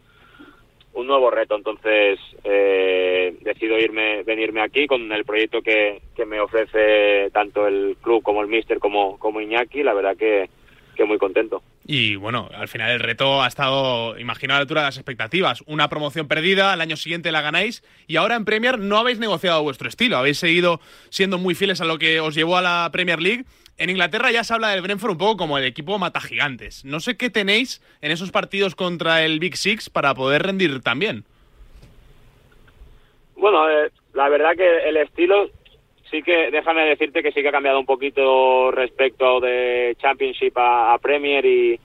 un 0.94 1.06
nuevo 1.06 1.30
reto. 1.30 1.56
Entonces 1.56 2.18
eh, 2.44 3.34
decido 3.40 3.78
irme, 3.78 4.22
venirme 4.22 4.62
aquí 4.62 4.86
con 4.86 5.10
el 5.12 5.24
proyecto 5.24 5.62
que, 5.62 6.02
que 6.14 6.26
me 6.26 6.40
ofrece 6.40 7.30
tanto 7.32 7.66
el 7.66 7.96
club 8.00 8.22
como 8.22 8.42
el 8.42 8.48
míster 8.48 8.78
como, 8.78 9.18
como 9.18 9.40
Iñaki. 9.40 9.82
La 9.82 9.94
verdad 9.94 10.16
que, 10.16 10.48
que 10.94 11.04
muy 11.04 11.18
contento. 11.18 11.62
Y 11.84 12.14
bueno, 12.14 12.48
al 12.54 12.68
final 12.68 12.92
el 12.92 13.00
reto 13.00 13.42
ha 13.42 13.48
estado, 13.48 14.16
imagino, 14.18 14.54
a 14.54 14.56
la 14.56 14.60
altura 14.60 14.82
de 14.82 14.86
las 14.88 14.96
expectativas. 14.96 15.62
Una 15.66 15.88
promoción 15.88 16.28
perdida, 16.28 16.72
al 16.72 16.80
año 16.80 16.96
siguiente 16.96 17.32
la 17.32 17.40
ganáis 17.40 17.82
y 18.06 18.16
ahora 18.16 18.36
en 18.36 18.44
Premier 18.44 18.78
no 18.78 18.98
habéis 18.98 19.18
negociado 19.18 19.62
vuestro 19.62 19.88
estilo, 19.88 20.16
habéis 20.16 20.38
seguido 20.38 20.80
siendo 21.10 21.38
muy 21.38 21.54
fieles 21.54 21.80
a 21.80 21.84
lo 21.84 21.98
que 21.98 22.20
os 22.20 22.34
llevó 22.34 22.56
a 22.56 22.62
la 22.62 22.88
Premier 22.92 23.20
League. 23.20 23.44
En 23.78 23.90
Inglaterra 23.90 24.30
ya 24.30 24.44
se 24.44 24.54
habla 24.54 24.68
del 24.68 24.82
Brentford 24.82 25.12
un 25.12 25.18
poco 25.18 25.36
como 25.38 25.58
el 25.58 25.64
equipo 25.64 25.98
mata 25.98 26.20
gigantes. 26.20 26.84
No 26.84 27.00
sé 27.00 27.16
qué 27.16 27.30
tenéis 27.30 27.82
en 28.00 28.12
esos 28.12 28.30
partidos 28.30 28.74
contra 28.74 29.24
el 29.24 29.40
Big 29.40 29.56
Six 29.56 29.90
para 29.90 30.14
poder 30.14 30.42
rendir 30.42 30.80
también. 30.82 31.24
Bueno, 33.36 33.68
eh, 33.68 33.90
la 34.14 34.28
verdad 34.28 34.52
que 34.56 34.88
el 34.88 34.96
estilo 34.98 35.50
sí 36.10 36.22
que, 36.22 36.50
déjame 36.50 36.84
decirte 36.84 37.22
que 37.22 37.32
sí 37.32 37.42
que 37.42 37.48
ha 37.48 37.52
cambiado 37.52 37.80
un 37.80 37.86
poquito 37.86 38.70
respecto 38.70 39.40
de 39.40 39.96
Championship 40.00 40.56
a, 40.58 40.92
a 40.94 40.98
Premier 40.98 41.44
y 41.44 41.80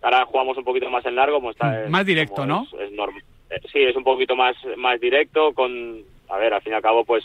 ahora 0.00 0.24
jugamos 0.24 0.56
un 0.56 0.64
poquito 0.64 0.88
más 0.88 1.04
en 1.04 1.16
largo. 1.16 1.36
Como 1.36 1.50
está, 1.50 1.84
Mm, 1.86 1.90
Más 1.90 2.06
directo, 2.06 2.36
como 2.36 2.46
¿no? 2.46 2.66
es- 2.72 2.80
es 2.88 2.92
norm- 2.92 3.20
eh, 3.50 3.60
sí, 3.72 3.82
es 3.82 3.96
un 3.96 4.04
poquito 4.04 4.36
más, 4.36 4.56
más 4.76 5.00
directo 5.00 5.52
con, 5.52 6.00
a 6.28 6.36
ver, 6.38 6.54
al 6.54 6.62
fin 6.62 6.72
y 6.72 6.76
al 6.76 6.82
cabo 6.82 7.04
pues 7.04 7.24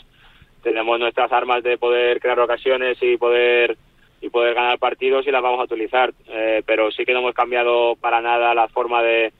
tenemos 0.64 0.98
nuestras 0.98 1.30
armas 1.30 1.62
de 1.62 1.78
poder 1.78 2.18
crear 2.18 2.40
ocasiones 2.40 2.98
y 3.00 3.16
poder 3.16 3.76
y 4.20 4.30
poder 4.30 4.54
ganar 4.54 4.78
partidos 4.78 5.26
y 5.26 5.30
las 5.30 5.42
vamos 5.42 5.60
a 5.60 5.64
utilizar. 5.64 6.12
Eh, 6.28 6.62
pero 6.66 6.90
sí 6.90 7.04
que 7.04 7.12
no 7.12 7.18
hemos 7.20 7.34
cambiado 7.34 7.94
para 7.96 8.22
nada 8.22 8.54
la 8.54 8.68
forma 8.68 9.02
de, 9.02 9.32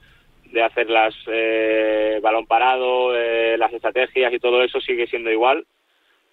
de 0.52 0.62
hacer 0.62 0.90
las 0.90 1.14
eh, 1.26 2.20
balón 2.22 2.46
parado, 2.46 3.16
eh, 3.16 3.56
las 3.58 3.72
estrategias 3.72 4.32
y 4.32 4.38
todo 4.38 4.62
eso 4.62 4.80
sigue 4.80 5.06
siendo 5.06 5.30
igual. 5.30 5.64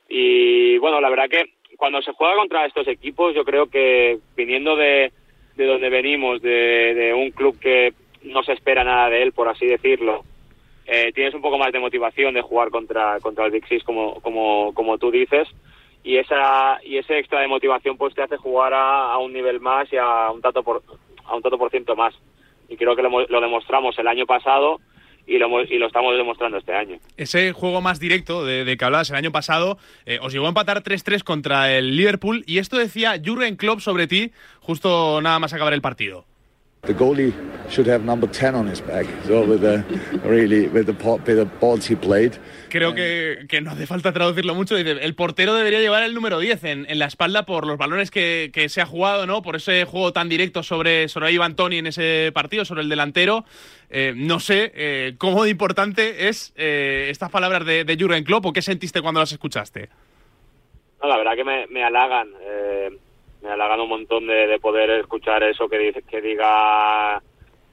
Y 0.10 0.78
bueno, 0.80 1.00
la 1.00 1.10
verdad 1.10 1.30
que 1.30 1.54
cuando 1.78 2.02
se 2.02 2.12
juega 2.12 2.36
contra 2.36 2.66
estos 2.66 2.88
equipos, 2.90 3.34
yo 3.34 3.46
creo 3.46 3.68
que 3.68 4.20
viniendo 4.36 4.76
de, 4.76 5.14
de 5.56 5.66
donde 5.66 5.90
venimos, 5.90 6.42
de, 6.42 6.94
de 6.94 7.14
un 7.14 7.32
club 7.32 7.58
que 7.58 7.94
no 8.24 8.44
se 8.44 8.52
espera 8.52 8.84
nada 8.84 9.10
de 9.10 9.24
él, 9.24 9.32
por 9.32 9.48
así 9.48 9.66
decirlo, 9.66 10.26
eh, 10.86 11.12
tienes 11.14 11.34
un 11.34 11.42
poco 11.42 11.58
más 11.58 11.72
de 11.72 11.80
motivación 11.80 12.34
de 12.34 12.42
jugar 12.42 12.70
contra, 12.70 13.20
contra 13.20 13.46
el 13.46 13.52
Big 13.52 13.68
Six, 13.68 13.84
como, 13.84 14.20
como, 14.22 14.74
como 14.74 14.98
tú 14.98 15.12
dices, 15.12 15.48
y 16.04 16.18
esa 16.18 16.80
y 16.84 16.98
ese 16.98 17.20
extra 17.20 17.42
de 17.42 17.48
motivación 17.48 17.98
pues 17.98 18.16
te 18.16 18.24
hace 18.24 18.38
jugar 18.38 18.74
a, 18.74 19.14
a 19.14 19.18
un 19.20 19.34
nivel 19.34 19.60
más 19.60 19.92
y 19.94 19.98
a 19.98 20.32
un 20.32 20.42
tanto 20.42 20.64
por 20.64 20.82
a 21.26 21.36
un 21.36 21.42
tanto 21.42 21.58
por 21.58 21.70
ciento 21.70 21.96
más 21.96 22.16
y 22.70 22.76
creo 22.78 22.96
que 22.96 23.04
lo, 23.04 23.10
lo 23.28 23.42
demostramos 23.42 23.98
el 24.00 24.08
año 24.08 24.26
pasado 24.26 24.80
y 25.28 25.38
lo, 25.38 25.62
y 25.64 25.78
lo 25.78 25.88
estamos 25.88 26.16
demostrando 26.18 26.58
este 26.58 26.74
año. 26.74 26.98
Ese 27.18 27.52
juego 27.54 27.82
más 27.82 28.00
directo 28.00 28.44
de, 28.46 28.66
de 28.66 28.78
que 28.78 28.86
hablabas 28.86 29.10
el 29.12 29.16
año 29.16 29.32
pasado 29.32 29.78
eh, 30.06 30.20
os 30.22 30.34
llevó 30.34 30.46
a 30.46 30.50
empatar 30.50 30.82
3-3 30.82 31.24
contra 31.24 31.72
el 31.72 31.96
Liverpool 31.96 32.44
y 32.48 32.58
esto 32.58 32.78
decía 32.78 33.22
Jurgen 33.24 33.56
Klopp 33.56 33.80
sobre 33.80 34.08
ti 34.08 34.32
justo 34.60 35.22
nada 35.22 35.40
más 35.40 35.54
acabar 35.54 35.74
el 35.74 35.82
partido. 35.82 36.26
The 36.84 36.96
goalie 36.96 37.32
should 37.70 37.88
have 37.88 38.04
number 38.04 38.28
10 38.28 38.56
on 38.56 38.68
his 38.68 38.82
back. 38.82 39.06
So 39.28 39.46
with 39.46 39.62
the 39.62 39.84
really 40.24 40.68
with 40.68 40.88
the 40.88 40.94
bit 41.24 41.38
of 41.38 41.48
balls 41.60 41.88
he 41.88 41.96
played. 41.96 42.34
Creo 42.70 42.96
que, 42.96 43.46
que 43.48 43.62
no 43.62 43.70
hace 43.70 43.86
falta 43.86 44.12
traducirlo 44.12 44.56
mucho. 44.56 44.76
Dice, 44.76 44.92
el 44.92 45.14
portero 45.14 45.54
debería 45.54 45.80
llevar 45.80 46.02
el 46.02 46.16
número 46.16 46.40
10 46.40 46.64
en, 46.64 46.86
en 46.90 46.98
la 46.98 47.06
espalda 47.06 47.46
por 47.46 47.68
los 47.68 47.78
balones 47.78 48.10
que, 48.10 48.50
que 48.52 48.68
se 48.68 48.82
ha 48.82 48.88
jugado, 48.88 49.28
¿no? 49.28 49.44
Por 49.44 49.58
ese 49.58 49.86
juego 49.86 50.12
tan 50.12 50.28
directo 50.28 50.64
sobre, 50.64 51.08
sobre 51.08 51.32
Ivan 51.32 51.56
Toni 51.56 51.78
en 51.78 51.88
ese 51.88 52.32
partido, 52.34 52.66
sobre 52.66 52.82
el 52.82 52.90
delantero. 52.90 53.46
Eh, 53.92 54.14
no 54.16 54.40
sé 54.40 54.72
eh, 54.74 55.14
cómo 55.20 55.44
de 55.44 55.52
importante 55.52 56.30
es 56.30 56.52
eh, 56.56 57.10
estas 57.12 57.30
palabras 57.30 57.64
de, 57.64 57.84
de 57.84 57.96
Jurgen 57.96 58.24
Klopp 58.24 58.48
o 58.48 58.54
qué 58.54 58.64
sentiste 58.64 59.02
cuando 59.02 59.20
las 59.20 59.32
escuchaste. 59.32 59.90
No, 61.02 61.10
la 61.10 61.18
verdad 61.18 61.36
que 61.36 61.44
me, 61.44 61.68
me 61.68 61.84
halagan, 61.84 62.30
eh, 62.42 62.98
me 63.42 63.50
halagan 63.50 63.82
un 63.82 63.90
montón 63.90 64.28
de, 64.28 64.48
de 64.48 64.60
poder 64.60 64.90
escuchar 64.92 65.44
eso 65.44 65.68
que 65.68 65.78
dice, 65.78 66.04
que 66.04 66.22
diga 66.22 67.22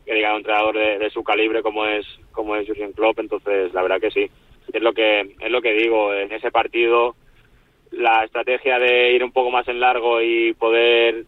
que 0.05 0.15
diga 0.15 0.31
un 0.31 0.39
entrenador 0.39 0.77
de, 0.77 0.99
de 0.99 1.11
su 1.11 1.23
calibre 1.23 1.63
como 1.63 1.85
es 1.85 2.07
como 2.33 2.57
es 2.57 2.67
Jurgen 2.67 2.93
Klopp, 2.93 3.19
entonces 3.19 3.75
la 3.75 3.83
verdad 3.83 4.01
que 4.01 4.11
sí, 4.11 4.31
es 4.73 4.83
lo 4.83 4.93
que 4.93 5.21
es 5.21 5.51
lo 5.51 5.61
que 5.61 5.73
digo. 5.73 6.15
En 6.15 6.33
ese 6.33 6.51
partido 6.51 7.15
la 7.91 8.25
estrategia 8.25 8.79
de 8.79 9.13
ir 9.13 9.25
un 9.25 9.33
poco 9.33 9.51
más 9.51 9.67
en 9.69 9.81
largo 9.81 10.21
y 10.21 10.55
poder 10.55 11.25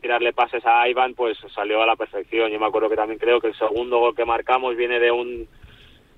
tirarle 0.00 0.32
pases 0.32 0.64
a 0.66 0.88
Ivan 0.88 1.14
pues 1.14 1.38
salió 1.54 1.82
a 1.82 1.86
la 1.86 1.96
perfección. 1.96 2.50
Yo 2.50 2.58
me 2.58 2.66
acuerdo 2.66 2.88
que 2.88 2.96
también 2.96 3.18
creo 3.18 3.40
que 3.40 3.48
el 3.48 3.58
segundo 3.58 3.98
gol 3.98 4.16
que 4.16 4.24
marcamos 4.24 4.76
viene 4.76 4.98
de 4.98 5.10
un 5.10 5.46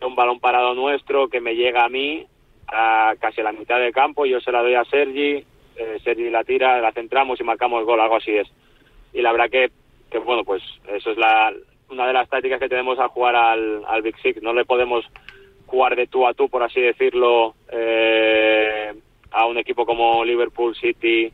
de 0.00 0.06
un 0.06 0.16
balón 0.16 0.40
parado 0.40 0.74
nuestro 0.74 1.28
que 1.28 1.40
me 1.40 1.54
llega 1.54 1.84
a 1.84 1.88
mí 1.88 2.26
a 2.66 3.14
casi 3.20 3.42
la 3.42 3.52
mitad 3.52 3.78
del 3.78 3.92
campo, 3.92 4.24
yo 4.24 4.40
se 4.40 4.50
la 4.50 4.62
doy 4.62 4.74
a 4.74 4.84
Sergi, 4.84 5.44
eh, 5.76 5.98
Sergi 6.02 6.30
la 6.30 6.44
tira, 6.44 6.80
la 6.80 6.92
centramos 6.92 7.40
y 7.40 7.44
marcamos 7.44 7.84
gol, 7.84 8.00
algo 8.00 8.16
así 8.16 8.32
es. 8.32 8.48
Y 9.12 9.22
la 9.22 9.32
verdad 9.32 9.50
que, 9.50 9.70
que 10.10 10.18
bueno, 10.18 10.44
pues 10.44 10.62
eso 10.88 11.10
es 11.10 11.16
la, 11.18 11.52
una 11.90 12.06
de 12.06 12.12
las 12.12 12.28
tácticas 12.28 12.60
que 12.60 12.68
tenemos 12.68 12.98
al 12.98 13.08
jugar 13.08 13.36
al, 13.36 13.84
al 13.86 14.02
Big 14.02 14.16
Six. 14.18 14.42
No 14.42 14.52
le 14.52 14.64
podemos 14.64 15.04
jugar 15.66 15.96
de 15.96 16.06
tú 16.06 16.26
a 16.26 16.34
tú, 16.34 16.48
por 16.48 16.62
así 16.62 16.80
decirlo, 16.80 17.54
eh, 17.70 18.92
a 19.30 19.46
un 19.46 19.58
equipo 19.58 19.84
como 19.86 20.24
Liverpool, 20.24 20.76
City, 20.76 21.32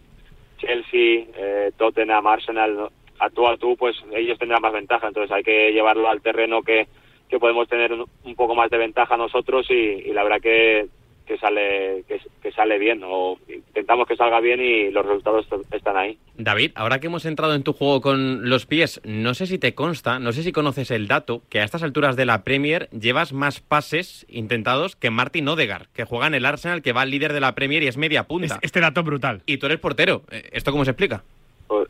Chelsea, 0.58 1.24
eh, 1.36 1.72
Tottenham, 1.76 2.26
Arsenal, 2.26 2.90
a 3.18 3.30
tú 3.30 3.46
a 3.46 3.56
tú, 3.56 3.76
pues 3.76 3.96
ellos 4.12 4.38
tendrán 4.38 4.62
más 4.62 4.72
ventaja. 4.72 5.08
Entonces 5.08 5.30
hay 5.32 5.42
que 5.42 5.72
llevarlo 5.72 6.08
al 6.08 6.22
terreno 6.22 6.62
que, 6.62 6.86
que 7.28 7.38
podemos 7.38 7.68
tener 7.68 7.92
un, 7.92 8.06
un 8.24 8.34
poco 8.34 8.54
más 8.54 8.70
de 8.70 8.78
ventaja 8.78 9.16
nosotros 9.16 9.66
y, 9.70 9.74
y 9.74 10.12
la 10.12 10.22
verdad 10.22 10.40
que, 10.40 10.86
que 11.30 11.38
sale 11.38 12.02
que, 12.08 12.20
que 12.42 12.50
sale 12.50 12.76
bien 12.76 13.02
o 13.04 13.38
intentamos 13.48 14.08
que 14.08 14.16
salga 14.16 14.40
bien 14.40 14.60
y 14.60 14.90
los 14.90 15.06
resultados 15.06 15.46
est- 15.46 15.72
están 15.74 15.96
ahí. 15.96 16.18
David, 16.36 16.72
ahora 16.74 16.98
que 16.98 17.06
hemos 17.06 17.24
entrado 17.24 17.54
en 17.54 17.62
tu 17.62 17.72
juego 17.72 18.00
con 18.00 18.48
los 18.50 18.66
pies, 18.66 19.00
no 19.04 19.32
sé 19.34 19.46
si 19.46 19.56
te 19.56 19.72
consta, 19.72 20.18
no 20.18 20.32
sé 20.32 20.42
si 20.42 20.50
conoces 20.50 20.90
el 20.90 21.06
dato, 21.06 21.42
que 21.48 21.60
a 21.60 21.64
estas 21.64 21.84
alturas 21.84 22.16
de 22.16 22.24
la 22.26 22.42
Premier 22.42 22.88
llevas 22.90 23.32
más 23.32 23.60
pases 23.60 24.26
intentados 24.28 24.96
que 24.96 25.10
Martin 25.10 25.46
Odegaard, 25.46 25.86
que 25.94 26.02
juega 26.04 26.26
en 26.26 26.34
el 26.34 26.44
Arsenal, 26.46 26.82
que 26.82 26.92
va 26.92 27.02
al 27.02 27.10
líder 27.12 27.32
de 27.32 27.38
la 27.40 27.54
Premier 27.54 27.84
y 27.84 27.86
es 27.86 27.96
media 27.96 28.24
punta. 28.24 28.56
Es- 28.56 28.58
Este 28.62 28.80
dato 28.80 29.04
brutal. 29.04 29.42
Y 29.46 29.58
tú 29.58 29.66
eres 29.66 29.78
portero. 29.78 30.22
Eh, 30.32 30.48
¿Esto 30.50 30.72
cómo 30.72 30.84
se 30.84 30.90
explica? 30.90 31.22
Pues, 31.68 31.86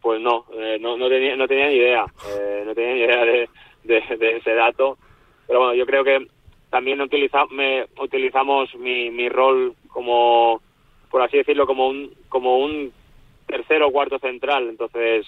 pues 0.00 0.22
no, 0.22 0.46
eh, 0.58 0.78
no, 0.80 0.96
no, 0.96 1.06
tenía, 1.10 1.36
no 1.36 1.46
tenía 1.46 1.68
ni 1.68 1.74
idea, 1.74 2.06
eh, 2.34 2.62
no 2.64 2.74
tenía 2.74 2.94
ni 2.94 3.00
idea 3.00 3.24
de, 3.26 3.48
de- 3.84 4.16
de 4.16 4.36
ese 4.38 4.54
dato. 4.54 4.96
Pero 5.46 5.58
bueno, 5.60 5.74
yo 5.74 5.84
creo 5.84 6.02
que 6.02 6.26
también 6.70 7.00
utiliza, 7.00 7.44
me, 7.50 7.84
utilizamos 8.00 8.74
mi, 8.76 9.10
mi 9.10 9.28
rol 9.28 9.74
como, 9.88 10.60
por 11.10 11.22
así 11.22 11.38
decirlo, 11.38 11.66
como 11.66 11.88
un, 11.88 12.12
como 12.28 12.58
un 12.58 12.92
tercero 13.46 13.88
o 13.88 13.92
cuarto 13.92 14.18
central. 14.18 14.68
Entonces, 14.68 15.26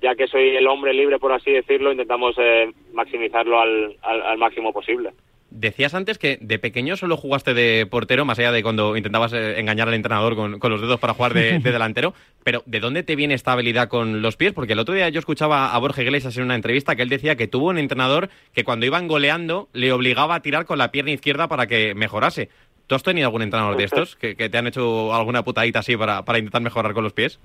ya 0.00 0.14
que 0.14 0.26
soy 0.26 0.56
el 0.56 0.66
hombre 0.66 0.92
libre, 0.92 1.18
por 1.18 1.32
así 1.32 1.50
decirlo, 1.50 1.90
intentamos 1.90 2.36
eh, 2.38 2.70
maximizarlo 2.92 3.58
al, 3.58 3.96
al, 4.02 4.22
al 4.22 4.38
máximo 4.38 4.72
posible. 4.72 5.12
Decías 5.50 5.94
antes 5.94 6.16
que 6.18 6.38
de 6.40 6.58
pequeño 6.58 6.96
solo 6.96 7.16
jugaste 7.16 7.54
de 7.54 7.84
portero, 7.86 8.24
más 8.24 8.38
allá 8.38 8.52
de 8.52 8.62
cuando 8.62 8.96
intentabas 8.96 9.32
eh, 9.32 9.58
engañar 9.58 9.88
al 9.88 9.94
entrenador 9.94 10.36
con, 10.36 10.60
con 10.60 10.70
los 10.70 10.80
dedos 10.80 11.00
para 11.00 11.14
jugar 11.14 11.34
de, 11.34 11.58
de 11.58 11.72
delantero. 11.72 12.14
Pero, 12.44 12.62
¿de 12.66 12.78
dónde 12.78 13.02
te 13.02 13.16
viene 13.16 13.34
esta 13.34 13.52
habilidad 13.52 13.88
con 13.88 14.22
los 14.22 14.36
pies? 14.36 14.52
Porque 14.52 14.74
el 14.74 14.78
otro 14.78 14.94
día 14.94 15.08
yo 15.08 15.18
escuchaba 15.18 15.74
a 15.74 15.78
Borja 15.78 16.02
Iglesias 16.02 16.36
en 16.36 16.44
una 16.44 16.54
entrevista 16.54 16.94
que 16.94 17.02
él 17.02 17.08
decía 17.08 17.36
que 17.36 17.48
tuvo 17.48 17.68
un 17.68 17.78
entrenador 17.78 18.30
que 18.54 18.64
cuando 18.64 18.86
iban 18.86 19.08
goleando 19.08 19.68
le 19.72 19.92
obligaba 19.92 20.36
a 20.36 20.40
tirar 20.40 20.66
con 20.66 20.78
la 20.78 20.92
pierna 20.92 21.10
izquierda 21.10 21.48
para 21.48 21.66
que 21.66 21.94
mejorase. 21.94 22.48
¿Tú 22.86 22.94
has 22.94 23.02
tenido 23.02 23.26
algún 23.26 23.42
entrenador 23.42 23.76
de 23.76 23.84
estos 23.84 24.16
que, 24.16 24.36
que 24.36 24.48
te 24.48 24.58
han 24.58 24.66
hecho 24.66 25.14
alguna 25.14 25.44
putadita 25.44 25.80
así 25.80 25.96
para, 25.96 26.24
para 26.24 26.38
intentar 26.38 26.62
mejorar 26.62 26.92
con 26.92 27.04
los 27.04 27.12
pies? 27.12 27.38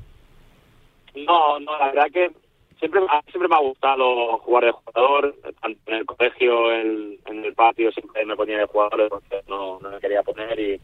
No, 1.15 1.59
no, 1.59 1.77
la 1.77 1.87
verdad 1.87 2.07
que 2.11 2.31
siempre, 2.79 3.01
siempre 3.29 3.47
me 3.49 3.55
ha 3.55 3.59
gustado 3.59 4.37
jugar 4.39 4.65
de 4.65 4.71
jugador, 4.71 5.35
tanto 5.61 5.79
en 5.87 5.93
el 5.95 6.05
colegio, 6.05 6.71
en, 6.73 7.17
en 7.25 7.45
el 7.45 7.53
patio, 7.53 7.91
siempre 7.91 8.25
me 8.25 8.35
ponía 8.35 8.57
de 8.59 8.65
jugador 8.65 9.07
porque 9.09 9.41
no, 9.47 9.79
no 9.81 9.89
me 9.91 9.99
quería 9.99 10.23
poner 10.23 10.59
y, 10.59 10.79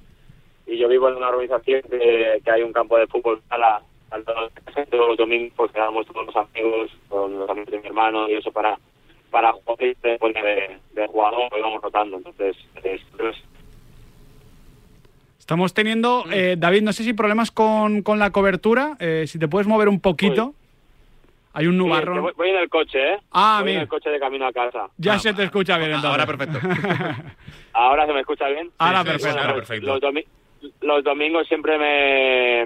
y 0.67 0.77
yo 0.77 0.87
vivo 0.87 1.09
en 1.09 1.15
una 1.15 1.29
organización 1.29 1.81
que, 1.89 2.41
que 2.43 2.51
hay 2.51 2.61
un 2.63 2.73
campo 2.73 2.97
de 2.97 3.07
fútbol 3.07 3.41
sala 3.49 3.81
al 4.11 4.25
todos 4.25 5.07
los 5.09 5.17
domingos 5.17 5.53
pues 5.55 5.71
quedamos 5.71 6.05
todos 6.07 6.25
los 6.25 6.35
amigos, 6.35 6.91
con 7.07 7.39
los 7.39 7.49
amigos 7.49 7.71
de 7.71 7.79
mi 7.79 7.87
hermano 7.87 8.27
y 8.29 8.33
eso 8.33 8.51
para 8.51 8.77
para 9.29 9.53
jugar 9.53 9.81
y 9.81 9.93
de, 9.93 10.77
de 10.91 11.07
jugador 11.07 11.49
y 11.57 11.61
vamos 11.61 11.81
rotando. 11.81 12.17
Entonces, 12.17 12.57
es- 12.83 13.01
es- 13.19 13.43
Estamos 15.39 15.73
teniendo, 15.73 16.23
eh, 16.31 16.55
David, 16.57 16.81
no 16.83 16.93
sé 16.93 17.03
si 17.03 17.13
problemas 17.13 17.51
con, 17.51 18.03
con 18.03 18.19
la 18.19 18.31
cobertura, 18.31 18.95
eh, 18.99 19.25
si 19.27 19.39
te 19.39 19.47
puedes 19.47 19.67
mover 19.67 19.89
un 19.89 19.99
poquito. 19.99 20.53
Hay 21.53 21.67
un 21.67 21.77
nubarrón. 21.77 22.21
voy, 22.21 22.33
voy 22.37 22.49
en 22.49 22.57
el 22.57 22.69
coche, 22.69 23.13
¿eh? 23.13 23.17
Ah, 23.31 23.59
voy 23.61 23.69
en 23.71 23.73
mira. 23.75 23.81
el 23.83 23.87
coche 23.89 24.09
de 24.09 24.19
camino 24.19 24.45
a 24.47 24.53
casa. 24.53 24.87
Ya 24.97 25.13
Ah, 25.15 25.19
se 25.19 25.33
te 25.33 25.43
escucha 25.43 25.77
bien 25.77 25.91
entonces. 25.91 26.09
Ahora 26.11 26.25
perfecto. 26.25 26.59
¿Ahora 27.73 28.05
se 28.05 28.13
me 28.13 28.19
escucha 28.21 28.47
bien? 28.47 28.69
Ahora 28.77 28.99
Sí, 29.03 29.05
perfecto. 29.09 29.39
ahora 29.39 29.47
los, 29.55 29.55
perfecto. 29.67 29.87
los 29.87 30.01
domi- 30.01 30.25
los 30.81 31.03
domingos 31.03 31.47
siempre 31.47 31.77
me 31.77 32.65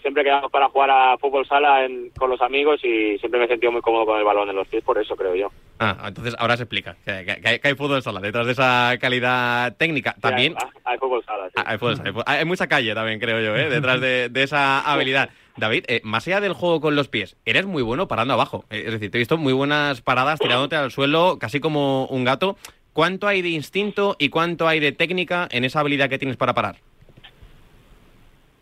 siempre 0.00 0.24
quedamos 0.24 0.50
para 0.50 0.68
jugar 0.68 0.90
a 0.90 1.16
fútbol 1.18 1.46
sala 1.46 1.84
en- 1.84 2.10
con 2.18 2.28
los 2.28 2.40
amigos 2.42 2.80
y 2.84 3.16
siempre 3.18 3.38
me 3.38 3.44
he 3.46 3.48
sentido 3.48 3.70
muy 3.70 3.80
cómodo 3.82 4.04
con 4.04 4.18
el 4.18 4.24
balón 4.24 4.48
en 4.50 4.56
los 4.56 4.66
pies, 4.66 4.82
por 4.82 4.98
eso 4.98 5.14
creo 5.14 5.36
yo. 5.36 5.48
Ah, 5.78 5.96
entonces 6.08 6.34
ahora 6.40 6.56
se 6.56 6.64
explica 6.64 6.96
que, 7.04 7.24
que- 7.24 7.40
que 7.40 7.48
hay, 7.48 7.58
que 7.60 7.68
hay 7.68 7.74
fútbol 7.76 8.02
sala 8.02 8.18
detrás 8.20 8.46
de 8.46 8.52
esa 8.52 8.94
calidad 9.00 9.76
técnica. 9.76 10.16
También 10.20 10.54
Sí, 10.58 10.66
hay, 10.84 10.92
hay 10.94 10.98
fútbol 10.98 11.24
sala, 11.24 11.46
sí. 11.46 11.52
Ah, 11.56 11.64
hay, 11.66 11.78
fútbol 11.78 11.96
sala, 11.98 12.12
hay 12.26 12.38
hay 12.38 12.44
mucha 12.44 12.66
calle 12.66 12.92
también, 12.94 13.20
creo 13.20 13.40
yo, 13.40 13.54
¿eh? 13.56 13.68
detrás 13.70 14.00
de, 14.00 14.28
de 14.28 14.42
esa 14.42 14.80
habilidad. 14.80 15.30
David, 15.56 15.84
eh, 15.88 16.00
más 16.02 16.26
allá 16.26 16.40
del 16.40 16.54
juego 16.54 16.80
con 16.80 16.96
los 16.96 17.08
pies, 17.08 17.36
eres 17.44 17.66
muy 17.66 17.82
bueno 17.82 18.08
parando 18.08 18.34
abajo. 18.34 18.64
Eh, 18.70 18.84
Es 18.86 18.92
decir, 18.92 19.10
te 19.10 19.18
he 19.18 19.20
visto 19.20 19.36
muy 19.36 19.52
buenas 19.52 20.00
paradas 20.00 20.40
tirándote 20.40 20.76
al 20.76 20.90
suelo, 20.90 21.38
casi 21.38 21.60
como 21.60 22.06
un 22.06 22.24
gato. 22.24 22.56
¿Cuánto 22.92 23.26
hay 23.26 23.42
de 23.42 23.48
instinto 23.50 24.16
y 24.18 24.28
cuánto 24.28 24.68
hay 24.68 24.80
de 24.80 24.92
técnica 24.92 25.48
en 25.50 25.64
esa 25.64 25.80
habilidad 25.80 26.10
que 26.10 26.18
tienes 26.18 26.36
para 26.36 26.54
parar? 26.54 26.76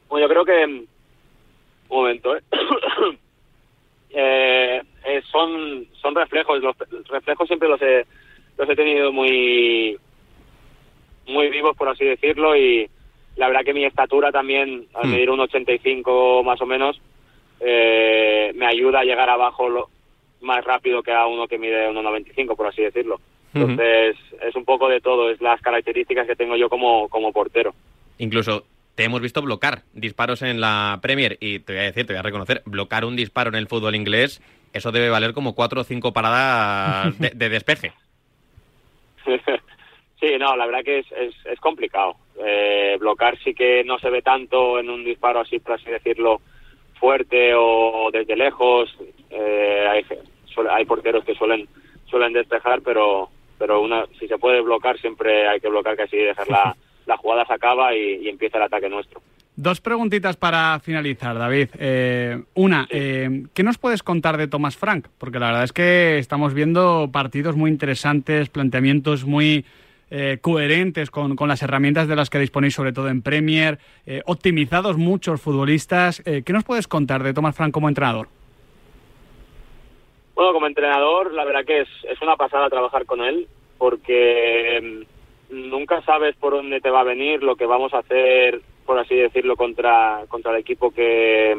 Bueno, 0.09 0.27
yo 0.27 0.31
creo 0.31 0.45
que... 0.45 0.65
Un 0.65 0.87
momento, 1.89 2.37
¿eh? 2.37 2.43
Eh, 4.13 4.83
eh, 5.05 5.23
son, 5.31 5.87
son 6.03 6.17
reflejos. 6.17 6.61
Los 6.61 6.77
reflejos 7.09 7.47
siempre 7.47 7.69
los 7.69 7.81
he, 7.81 8.05
los 8.59 8.69
he 8.69 8.75
tenido 8.75 9.13
muy, 9.13 9.97
muy 11.29 11.49
vivos, 11.49 11.77
por 11.77 11.89
así 11.89 12.05
decirlo, 12.05 12.57
y 12.57 12.91
la 13.37 13.49
verdad 13.49 13.65
que 13.65 13.75
mi 13.75 13.85
estatura 13.85 14.33
también, 14.33 14.87
al 14.95 15.09
Hmm. 15.09 15.13
medir 15.13 15.31
un 15.31 15.41
85 15.41 16.43
más 16.45 16.61
o 16.61 16.67
menos, 16.67 17.01
eh, 17.61 18.53
me 18.55 18.67
ayuda 18.67 19.01
a 19.01 19.05
llegar 19.05 19.29
abajo 19.29 19.69
lo, 19.69 19.89
más 20.41 20.65
rápido 20.65 21.03
que 21.03 21.13
a 21.13 21.27
uno 21.27 21.47
que 21.47 21.59
mide 21.59 21.89
1,95, 21.89 22.57
por 22.57 22.67
así 22.67 22.83
decirlo. 22.83 23.21
Entonces, 23.53 24.17
es 24.43 24.55
un 24.55 24.65
poco 24.65 24.89
de 24.89 25.01
todo, 25.01 25.29
es 25.29 25.41
las 25.41 25.61
características 25.61 26.27
que 26.27 26.37
tengo 26.37 26.57
yo 26.57 26.69
como, 26.69 27.09
como 27.09 27.33
portero. 27.33 27.75
Incluso 28.19 28.65
te 28.95 29.05
hemos 29.05 29.21
visto 29.21 29.43
blocar 29.43 29.83
disparos 29.93 30.43
en 30.43 30.61
la 30.61 31.01
Premier 31.03 31.37
y 31.41 31.59
te 31.59 31.73
voy 31.73 31.81
a 31.81 31.87
decir, 31.87 32.07
te 32.07 32.13
voy 32.13 32.21
a 32.21 32.23
reconocer, 32.23 32.63
blocar 32.65 33.05
un 33.05 33.17
disparo 33.17 33.49
en 33.49 33.57
el 33.57 33.67
fútbol 33.67 33.97
inglés, 33.97 34.41
eso 34.73 34.93
debe 34.93 35.11
valer 35.11 35.33
como 35.33 35.55
cuatro 35.57 35.81
o 35.81 35.85
cinco 35.85 36.13
paradas 36.13 37.19
de, 37.19 37.31
de 37.31 37.49
despeje. 37.49 37.93
sí, 40.21 40.29
no, 40.39 40.57
la 40.57 40.67
verdad 40.67 40.85
que 40.85 40.99
es, 41.01 41.07
es, 41.13 41.35
es 41.47 41.59
complicado. 41.61 42.17
Eh, 42.45 42.97
blocar 43.01 43.39
sí 43.43 43.55
que 43.55 43.83
no 43.85 43.99
se 43.99 44.11
ve 44.11 44.23
tanto 44.23 44.79
en 44.79 44.89
un 44.91 45.05
disparo 45.05 45.41
así, 45.41 45.59
por 45.59 45.75
así 45.75 45.91
decirlo, 45.91 46.41
fuerte 46.99 47.53
o 47.55 48.11
desde 48.13 48.37
lejos. 48.37 48.95
Eh, 49.31 49.87
hay, 49.91 50.05
suele- 50.55 50.71
hay 50.71 50.85
porteros 50.85 51.25
que 51.25 51.35
suelen 51.35 51.67
suelen 52.07 52.33
despejar, 52.33 52.81
pero 52.83 53.29
pero 53.59 53.81
una, 53.83 54.05
si 54.19 54.27
se 54.27 54.39
puede 54.39 54.61
blocar 54.63 54.99
siempre 54.99 55.47
hay 55.47 55.61
que 55.61 55.69
blocar 55.69 55.95
casi 55.97 56.17
dejar 56.17 56.49
la, 56.49 56.75
la 57.07 57.17
jugada 57.19 57.45
se 57.47 57.53
acaba 57.53 57.95
y, 57.95 58.17
y 58.23 58.29
empieza 58.29 58.57
el 58.57 58.65
ataque 58.65 58.89
nuestro. 58.89 59.21
Dos 59.57 59.81
preguntitas 59.83 60.37
para 60.39 60.81
finalizar, 60.81 61.37
David. 61.37 61.69
Eh, 61.79 62.43
una, 62.55 62.87
eh, 62.89 63.43
¿qué 63.53 63.63
nos 63.63 63.77
puedes 63.77 64.03
contar 64.03 64.39
de 64.39 64.49
Thomas 64.49 64.77
Frank? 64.79 65.09
Porque 65.19 65.39
la 65.39 65.49
verdad 65.49 65.65
es 65.65 65.73
que 65.75 66.19
estamos 66.19 66.55
viendo 66.55 67.11
partidos 67.13 67.57
muy 67.57 67.71
interesantes, 67.71 68.49
planteamientos 68.49 69.25
muy 69.27 69.67
eh, 70.11 70.39
coherentes 70.41 71.11
con, 71.11 71.37
con 71.37 71.49
las 71.49 71.63
herramientas 71.63 72.09
de 72.09 72.17
las 72.17 72.31
que 72.31 72.39
disponéis, 72.39 72.75
sobre 72.75 72.93
todo 72.93 73.09
en 73.09 73.23
Premier, 73.23 73.79
eh, 74.07 74.23
optimizados 74.27 74.97
muchos 74.99 75.41
futbolistas. 75.41 76.23
Eh, 76.27 76.43
¿Qué 76.45 76.53
nos 76.53 76.65
puedes 76.65 76.89
contar 76.89 77.23
de 77.23 77.33
Thomas 77.33 77.57
Frank 77.57 77.73
como 77.73 77.89
entrenador? 77.89 78.29
Bueno, 80.35 80.53
como 80.53 80.67
entrenador, 80.67 81.33
la 81.35 81.45
verdad 81.45 81.65
que 81.65 81.81
es, 81.83 81.89
es 82.09 82.21
una 82.23 82.37
pasada 82.37 82.69
trabajar 82.71 83.05
con 83.05 83.21
él, 83.23 83.47
porque 83.79 85.05
mm, 85.51 85.69
nunca 85.69 86.03
sabes 86.03 86.35
por 86.37 86.53
dónde 86.55 86.81
te 86.81 86.91
va 86.91 87.01
a 87.01 87.05
venir, 87.05 87.43
lo 87.43 87.57
que 87.57 87.67
vamos 87.67 87.93
a 87.93 87.99
hacer, 87.99 88.61
por 88.87 88.99
así 88.99 89.15
decirlo, 89.17 89.57
contra, 89.57 90.25
contra 90.29 90.53
el 90.53 90.59
equipo 90.59 90.91
que, 90.93 91.57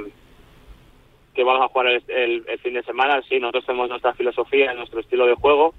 que 1.35 1.43
vamos 1.43 1.63
a 1.63 1.67
jugar 1.67 1.87
el, 1.87 2.03
el- 2.07 2.43
el 2.47 2.59
fin 2.59 2.73
de 2.73 2.83
semana. 2.83 3.21
Sí, 3.29 3.39
nosotros 3.39 3.65
tenemos 3.65 3.89
nuestra 3.89 4.13
filosofía, 4.13 4.73
nuestro 4.73 4.99
estilo 4.99 5.27
de 5.27 5.35
juego, 5.35 5.75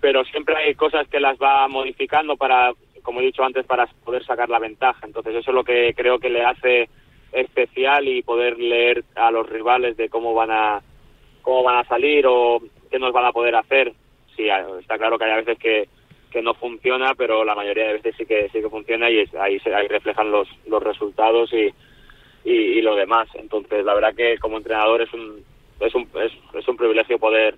pero 0.00 0.24
siempre 0.24 0.56
hay 0.56 0.74
cosas 0.74 1.08
que 1.08 1.20
las 1.20 1.38
va 1.38 1.66
modificando 1.68 2.36
para, 2.36 2.72
como 3.02 3.20
he 3.20 3.24
dicho 3.24 3.42
antes, 3.44 3.66
para 3.66 3.86
poder 4.04 4.24
sacar 4.24 4.48
la 4.48 4.58
ventaja. 4.58 5.06
Entonces 5.06 5.34
eso 5.34 5.50
es 5.50 5.54
lo 5.54 5.64
que 5.64 5.94
creo 5.96 6.18
que 6.18 6.30
le 6.30 6.44
hace 6.44 6.88
especial 7.32 8.08
y 8.08 8.22
poder 8.22 8.58
leer 8.58 9.04
a 9.14 9.30
los 9.30 9.48
rivales 9.48 9.96
de 9.96 10.08
cómo 10.08 10.34
van 10.34 10.50
a 10.50 10.82
cómo 11.42 11.62
van 11.62 11.76
a 11.78 11.84
salir 11.88 12.26
o 12.26 12.60
qué 12.90 12.98
nos 12.98 13.12
van 13.12 13.26
a 13.26 13.32
poder 13.32 13.54
hacer. 13.56 13.92
Sí, 14.36 14.48
a- 14.50 14.66
está 14.80 14.98
claro 14.98 15.18
que 15.18 15.24
hay 15.24 15.36
veces 15.36 15.58
que, 15.58 15.88
que 16.30 16.42
no 16.42 16.54
funciona, 16.54 17.14
pero 17.14 17.44
la 17.44 17.54
mayoría 17.54 17.86
de 17.88 17.92
veces 17.94 18.14
sí 18.16 18.26
que 18.26 18.48
sí 18.50 18.60
que 18.60 18.68
funciona 18.70 19.10
y 19.10 19.24
ahí 19.40 19.58
se 19.60 19.74
ahí 19.74 19.88
reflejan 19.88 20.30
los, 20.30 20.48
los 20.66 20.82
resultados 20.82 21.52
y, 21.52 21.72
y, 22.44 22.80
lo 22.82 22.94
demás. 22.94 23.28
Entonces, 23.34 23.84
la 23.84 23.94
verdad 23.94 24.14
que 24.14 24.38
como 24.38 24.58
entrenador 24.58 25.02
es 25.02 25.12
un 25.12 25.42
es 25.80 25.94
un, 25.94 26.08
es 26.54 26.68
un 26.68 26.76
privilegio 26.76 27.18
poder 27.18 27.56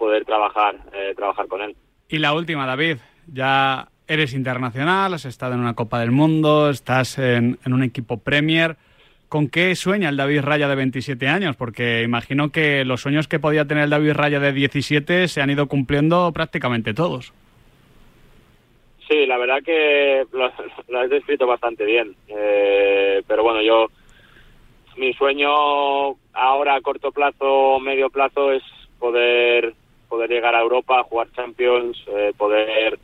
poder 0.00 0.24
trabajar 0.24 0.76
eh, 0.94 1.12
trabajar 1.14 1.46
con 1.46 1.60
él. 1.60 1.76
Y 2.08 2.18
la 2.18 2.32
última, 2.32 2.66
David, 2.66 2.96
ya 3.28 3.86
eres 4.08 4.32
internacional, 4.34 5.14
has 5.14 5.26
estado 5.26 5.54
en 5.54 5.60
una 5.60 5.74
Copa 5.74 6.00
del 6.00 6.10
Mundo, 6.10 6.70
estás 6.70 7.18
en, 7.18 7.58
en 7.64 7.72
un 7.72 7.84
equipo 7.84 8.16
Premier. 8.16 8.76
¿Con 9.28 9.48
qué 9.48 9.76
sueña 9.76 10.08
el 10.08 10.16
David 10.16 10.40
Raya 10.40 10.66
de 10.66 10.74
27 10.74 11.28
años? 11.28 11.54
Porque 11.54 12.02
imagino 12.02 12.50
que 12.50 12.84
los 12.84 13.02
sueños 13.02 13.28
que 13.28 13.38
podía 13.38 13.66
tener 13.66 13.84
el 13.84 13.90
David 13.90 14.14
Raya 14.14 14.40
de 14.40 14.52
17 14.52 15.28
se 15.28 15.40
han 15.40 15.50
ido 15.50 15.68
cumpliendo 15.68 16.32
prácticamente 16.32 16.94
todos. 16.94 17.32
Sí, 19.08 19.26
la 19.26 19.38
verdad 19.38 19.62
que 19.64 20.24
lo, 20.32 20.50
lo 20.88 20.98
has 20.98 21.10
descrito 21.10 21.46
bastante 21.46 21.84
bien. 21.84 22.16
Eh, 22.26 23.22
pero 23.28 23.44
bueno, 23.44 23.62
yo 23.62 23.86
mi 24.96 25.12
sueño 25.12 25.50
ahora 26.32 26.74
a 26.74 26.80
corto 26.80 27.12
plazo, 27.12 27.78
medio 27.78 28.10
plazo 28.10 28.50
es 28.50 28.62
poder 28.98 29.74
poder 30.10 30.28
llegar 30.28 30.54
a 30.54 30.60
Europa, 30.60 31.02
jugar 31.04 31.28
Champions, 31.34 31.96
eh, 32.08 32.32
poder 32.36 32.98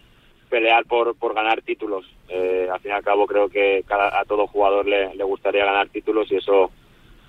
pelear 0.50 0.84
por, 0.84 1.16
por 1.16 1.34
ganar 1.34 1.62
títulos. 1.62 2.04
Eh, 2.28 2.68
al 2.70 2.80
fin 2.80 2.90
y 2.90 2.94
al 2.94 3.02
cabo 3.02 3.26
creo 3.26 3.48
que 3.48 3.82
cada- 3.88 4.20
a 4.20 4.24
todo 4.26 4.46
jugador 4.46 4.86
le, 4.86 5.14
le 5.14 5.24
gustaría 5.24 5.64
ganar 5.64 5.88
títulos 5.88 6.30
y 6.30 6.36
eso 6.36 6.70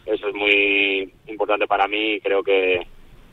eso 0.05 0.27
es 0.29 0.33
muy 0.35 1.13
importante 1.27 1.67
para 1.67 1.87
mí 1.87 2.13
y 2.13 2.21
creo 2.21 2.41
que, 2.41 2.85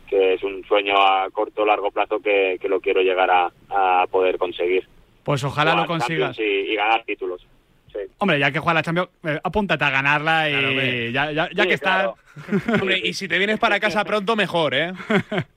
que 0.08 0.34
es 0.34 0.42
un 0.42 0.64
sueño 0.64 0.94
a 0.96 1.30
corto 1.30 1.62
o 1.62 1.66
largo 1.66 1.90
plazo 1.90 2.18
que, 2.20 2.58
que 2.60 2.68
lo 2.68 2.80
quiero 2.80 3.00
llegar 3.00 3.30
a, 3.30 3.50
a 3.70 4.06
poder 4.08 4.38
conseguir. 4.38 4.86
Pues 5.22 5.42
ojalá 5.44 5.74
lo 5.76 5.86
consigas. 5.86 6.36
Y, 6.38 6.42
y 6.42 6.74
ganar 6.76 7.04
títulos. 7.04 7.46
Sí. 7.92 8.00
Hombre, 8.18 8.40
ya 8.40 8.50
que 8.50 8.58
juega 8.58 8.74
la 8.74 8.82
Champions, 8.82 9.08
eh, 9.22 9.38
apúntate 9.44 9.84
a 9.84 9.90
ganarla 9.90 10.50
y 10.50 10.52
Claro, 10.52 10.72
ya, 11.12 11.30
ya, 11.32 11.48
ya 11.54 11.62
Sí, 11.62 11.68
que 11.68 11.74
está... 11.74 11.90
claro. 11.92 12.16
Hombre, 12.80 13.00
y 13.04 13.12
si 13.14 13.28
te 13.28 13.38
vienes 13.38 13.60
para 13.60 13.78
casa 13.86 14.04
pronto, 14.04 14.34
mejor, 14.34 14.74
¿eh? 14.74 14.92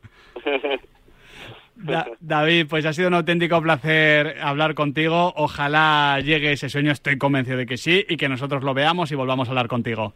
Da- 1.75 2.07
David, 2.19 2.65
pues 2.67 2.85
ha 2.85 2.93
sido 2.93 3.07
un 3.07 3.13
auténtico 3.13 3.61
placer 3.61 4.37
hablar 4.41 4.73
contigo. 4.73 5.31
Ojalá 5.35 6.19
llegue 6.23 6.51
ese 6.53 6.69
sueño, 6.69 6.91
estoy 6.91 7.17
convencido 7.19 7.57
de 7.57 7.65
que 7.67 7.77
sí, 7.77 8.03
y 8.09 8.17
que 8.17 8.27
nosotros 8.29 8.63
lo 8.63 8.73
veamos 8.73 9.11
y 9.11 9.15
volvamos 9.15 9.47
a 9.47 9.51
hablar 9.51 9.67
contigo. 9.67 10.13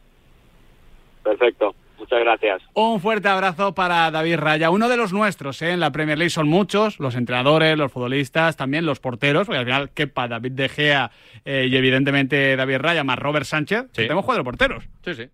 Perfecto. 1.23 1.75
Muchas 1.99 2.19
gracias. 2.21 2.63
Un 2.73 2.99
fuerte 2.99 3.27
abrazo 3.29 3.75
para 3.75 4.09
David 4.09 4.37
Raya, 4.37 4.71
uno 4.71 4.89
de 4.89 4.97
los 4.97 5.13
nuestros. 5.13 5.61
¿eh? 5.61 5.73
En 5.73 5.79
la 5.79 5.91
Premier 5.91 6.17
League 6.17 6.31
son 6.31 6.47
muchos, 6.47 6.99
los 6.99 7.13
entrenadores, 7.15 7.77
los 7.77 7.91
futbolistas, 7.91 8.57
también 8.57 8.87
los 8.87 8.99
porteros, 8.99 9.45
porque 9.45 9.59
al 9.59 9.65
final 9.65 9.89
quepa 9.91 10.27
David 10.27 10.53
De 10.53 10.67
Gea 10.67 11.11
eh, 11.45 11.67
y 11.69 11.75
evidentemente 11.77 12.55
David 12.55 12.77
Raya 12.79 13.03
más 13.03 13.19
Robert 13.19 13.45
Sánchez. 13.45 13.83
Sí. 13.91 14.01
Tenemos 14.01 14.25
cuatro 14.25 14.43
porteros. 14.43 14.83
Sí, 15.05 15.13
sí. 15.13 15.25